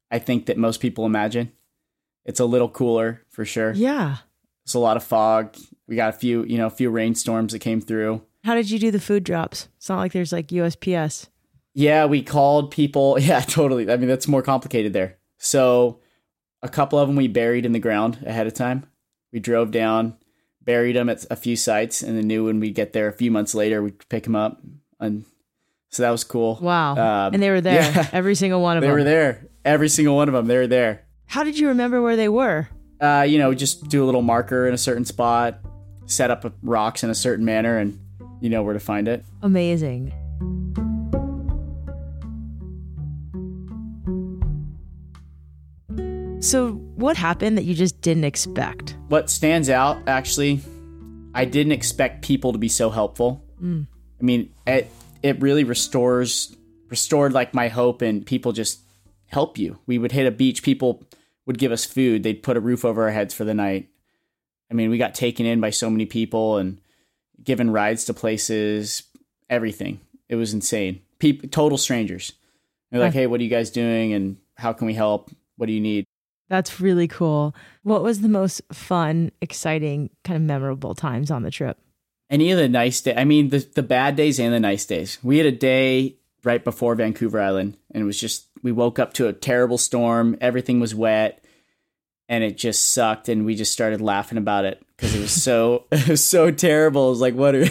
[0.10, 1.52] I think that most people imagine.
[2.26, 3.72] It's a little cooler for sure.
[3.74, 4.18] Yeah.
[4.72, 5.58] It's a lot of fog.
[5.86, 8.22] We got a few, you know, a few rainstorms that came through.
[8.46, 9.68] How did you do the food drops?
[9.76, 11.28] It's not like there's like USPS.
[11.74, 13.18] Yeah, we called people.
[13.20, 13.92] Yeah, totally.
[13.92, 15.18] I mean, that's more complicated there.
[15.38, 16.00] So,
[16.64, 18.86] a couple of them we buried in the ground ahead of time.
[19.34, 20.16] We drove down,
[20.62, 23.30] buried them at a few sites, and then knew when we get there a few
[23.30, 24.62] months later, we'd pick them up.
[25.02, 25.26] And
[25.90, 26.60] so that was cool.
[26.62, 26.92] Wow.
[26.94, 28.08] Um, and they were there, yeah.
[28.14, 28.96] every single one of They them.
[28.96, 29.48] They were there.
[29.66, 30.48] Every single one of them.
[30.48, 31.04] They were there.
[31.26, 32.70] How did you remember where they were?
[33.02, 35.60] Uh, you know, just do a little marker in a certain spot,
[36.06, 38.00] set up rocks in a certain manner, and
[38.40, 39.26] you know where to find it.
[39.42, 40.14] Amazing.
[46.42, 48.98] So, what happened that you just didn't expect?
[49.08, 50.62] What stands out, actually,
[51.34, 53.44] I didn't expect people to be so helpful.
[54.20, 54.92] I mean, it
[55.24, 56.56] it really restores
[56.90, 58.82] restored like my hope, and people just
[59.28, 59.80] help you.
[59.88, 61.04] We would hit a beach, people
[61.46, 63.90] would give us food, they'd put a roof over our heads for the night.
[64.70, 66.80] I mean, we got taken in by so many people and
[67.44, 69.04] given rides to places,
[69.50, 70.00] everything.
[70.30, 71.02] It was insane.
[71.20, 72.34] People, total strangers.
[72.90, 74.14] They're like, "Hey, what are you guys doing?
[74.14, 75.32] And how can we help?
[75.58, 76.06] What do you need?"
[76.50, 77.56] That's really cool.
[77.84, 81.78] What was the most fun, exciting, kind of memorable times on the trip?
[82.32, 85.20] any of the nice day i mean the, the bad days and the nice days
[85.22, 89.14] we had a day right before vancouver island and it was just we woke up
[89.14, 91.42] to a terrible storm everything was wet
[92.32, 95.86] and it just sucked and we just started laughing about it because it was so
[96.16, 97.08] so terrible.
[97.08, 97.66] It was like what are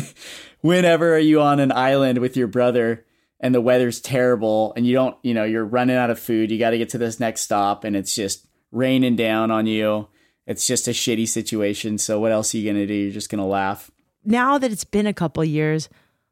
[0.60, 3.06] whenever are you on an island with your brother
[3.38, 6.58] and the weather's terrible and you don't you know you're running out of food you
[6.58, 10.08] got to get to this next stop and it's just raining down on you.
[10.48, 12.94] It's just a shitty situation so what else are you gonna do?
[12.94, 13.88] You're just gonna laugh.
[14.24, 15.88] Now that it's been a couple years,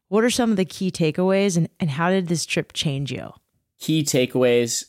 [0.08, 3.32] what are some of the key takeaways and, and how did this trip change you?
[3.80, 4.84] Key takeaways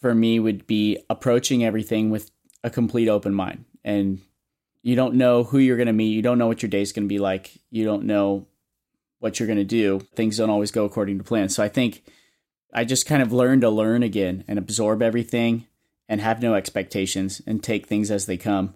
[0.00, 2.30] for me would be approaching everything with
[2.62, 3.64] a complete open mind.
[3.84, 4.20] And
[4.82, 6.12] you don't know who you're going to meet.
[6.12, 7.52] You don't know what your day's going to be like.
[7.70, 8.46] You don't know
[9.18, 10.00] what you're going to do.
[10.14, 11.48] Things don't always go according to plan.
[11.48, 12.04] So I think
[12.72, 15.66] I just kind of learned to learn again and absorb everything
[16.08, 18.74] and have no expectations and take things as they come.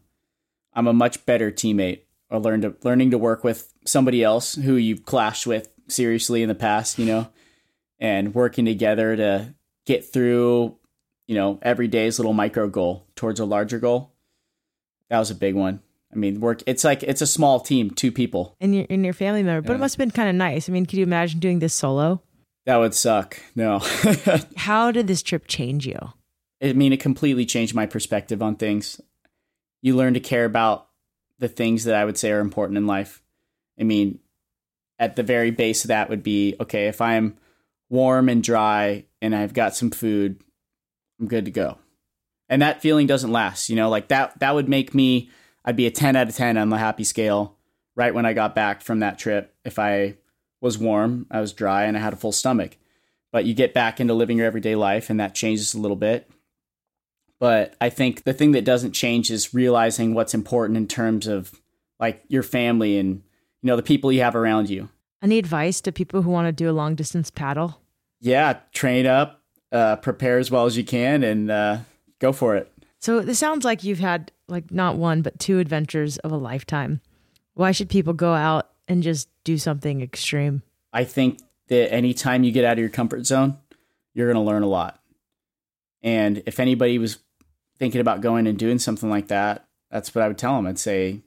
[0.72, 4.76] I'm a much better teammate or learned to, learning to work with somebody else who
[4.76, 7.28] you've clashed with seriously in the past, you know,
[7.98, 9.54] and working together to
[9.86, 10.76] get through,
[11.26, 14.12] you know, every day's little micro goal towards a larger goal.
[15.08, 15.80] That was a big one.
[16.12, 18.56] I mean, work it's like it's a small team, two people.
[18.60, 20.68] And your, and your family member, but it must have been kind of nice.
[20.68, 22.22] I mean, could you imagine doing this solo?
[22.64, 23.40] That would suck.
[23.54, 23.78] No.
[24.56, 25.98] How did this trip change you?
[26.62, 29.00] I mean, it completely changed my perspective on things.
[29.80, 30.88] You learn to care about
[31.38, 33.22] the things that I would say are important in life.
[33.78, 34.18] I mean,
[34.98, 37.36] at the very base of that would be okay, if I'm
[37.88, 40.40] warm and dry and I've got some food,
[41.20, 41.78] I'm good to go.
[42.48, 45.30] And that feeling doesn't last, you know, like that that would make me
[45.64, 47.56] I'd be a 10 out of 10 on the happy scale
[47.94, 50.16] right when I got back from that trip if I
[50.60, 52.76] was warm, I was dry and I had a full stomach.
[53.30, 56.30] But you get back into living your everyday life and that changes a little bit.
[57.38, 61.60] But I think the thing that doesn't change is realizing what's important in terms of
[62.00, 63.22] like your family and
[63.62, 64.88] you know the people you have around you.
[65.22, 67.80] Any advice to people who want to do a long distance paddle?
[68.20, 69.42] Yeah, train up,
[69.72, 71.78] uh, prepare as well as you can, and uh,
[72.20, 72.72] go for it.
[73.00, 77.00] So this sounds like you've had like not one but two adventures of a lifetime.
[77.54, 80.62] Why should people go out and just do something extreme?
[80.92, 81.38] I think
[81.68, 83.58] that anytime you get out of your comfort zone,
[84.14, 85.00] you're going to learn a lot.
[86.02, 87.18] And if anybody was
[87.78, 90.66] thinking about going and doing something like that, that's what I would tell them.
[90.66, 91.20] I'd say,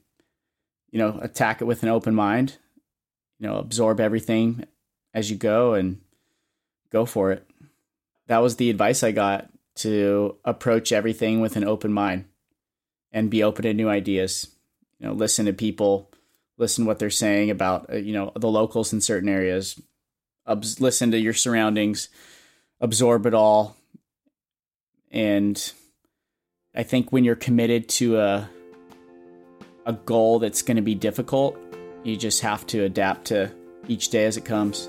[0.90, 2.58] you know, attack it with an open mind,
[3.42, 4.64] you know, absorb everything
[5.12, 6.00] as you go and
[6.90, 7.44] go for it.
[8.28, 12.26] That was the advice I got to approach everything with an open mind
[13.10, 14.46] and be open to new ideas.
[15.00, 16.08] You know, listen to people,
[16.56, 19.82] listen to what they're saying about, uh, you know, the locals in certain areas,
[20.78, 22.10] listen to your surroundings,
[22.80, 23.76] absorb it all.
[25.10, 25.72] And
[26.76, 28.50] I think when you're committed to a
[29.84, 31.58] a goal that's going to be difficult,
[32.04, 33.50] you just have to adapt to
[33.88, 34.88] each day as it comes.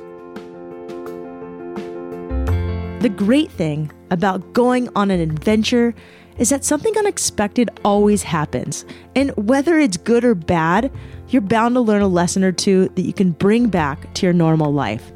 [3.02, 5.94] The great thing about going on an adventure
[6.38, 8.86] is that something unexpected always happens.
[9.16, 10.92] And whether it's good or bad,
[11.30, 14.34] you're bound to learn a lesson or two that you can bring back to your
[14.34, 15.12] normal life.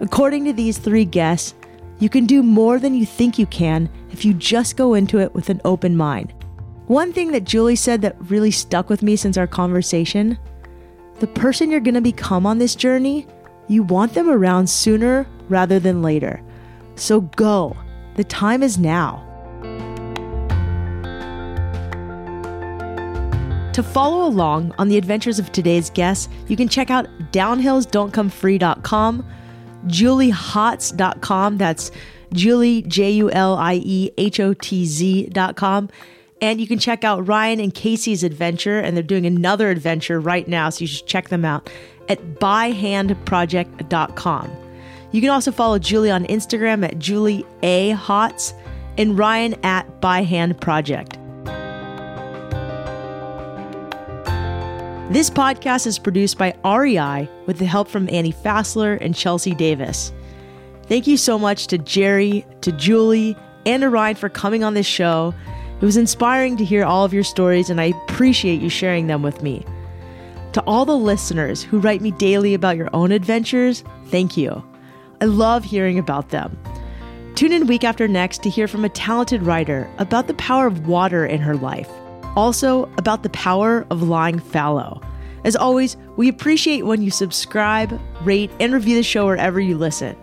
[0.00, 1.54] According to these three guests,
[1.98, 5.34] you can do more than you think you can if you just go into it
[5.34, 6.32] with an open mind.
[6.86, 10.38] One thing that Julie said that really stuck with me since our conversation
[11.20, 13.26] the person you're going to become on this journey,
[13.68, 16.42] you want them around sooner rather than later.
[16.96, 17.76] So go.
[18.16, 19.26] The time is now.
[23.74, 29.26] To follow along on the adventures of today's guests, you can check out downhillsdon'tcomefree.com,
[29.86, 31.56] juliehotz.com.
[31.56, 31.90] That's
[32.32, 35.88] Julie, J U L I E H O T Z.com.
[36.42, 40.48] And you can check out Ryan and Casey's adventure, and they're doing another adventure right
[40.48, 41.68] now, so you should check them out
[42.08, 44.50] at byhandproject.com.
[45.12, 47.92] You can also follow Julie on Instagram at Julie A.
[47.92, 48.54] Hotz
[48.96, 51.18] and Ryan at byhandproject.
[55.12, 60.12] This podcast is produced by REI with the help from Annie Fassler and Chelsea Davis.
[60.84, 63.36] Thank you so much to Jerry, to Julie,
[63.66, 65.34] and to Ryan for coming on this show.
[65.80, 69.22] It was inspiring to hear all of your stories, and I appreciate you sharing them
[69.22, 69.64] with me.
[70.52, 74.62] To all the listeners who write me daily about your own adventures, thank you.
[75.20, 76.58] I love hearing about them.
[77.34, 80.86] Tune in week after next to hear from a talented writer about the power of
[80.86, 81.90] water in her life
[82.36, 85.00] also about the power of lying fallow.
[85.44, 90.16] As always, we appreciate when you subscribe, rate, and review the show wherever you listen.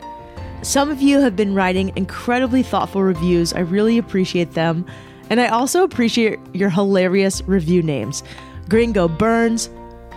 [0.61, 3.53] Some of you have been writing incredibly thoughtful reviews.
[3.53, 4.85] I really appreciate them.
[5.29, 8.23] And I also appreciate your hilarious review names
[8.69, 9.69] Gringo Burns,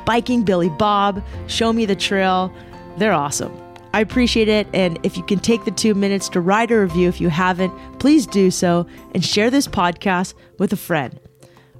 [0.05, 2.53] Biking Billy Bob, Show Me the Trail.
[2.97, 3.53] They're awesome.
[3.93, 4.69] I appreciate it.
[4.73, 7.73] And if you can take the two minutes to write a review if you haven't,
[7.99, 11.19] please do so and share this podcast with a friend.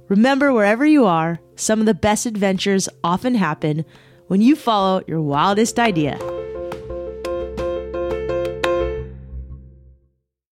[0.09, 3.85] Remember, wherever you are, some of the best adventures often happen
[4.27, 6.17] when you follow your wildest idea.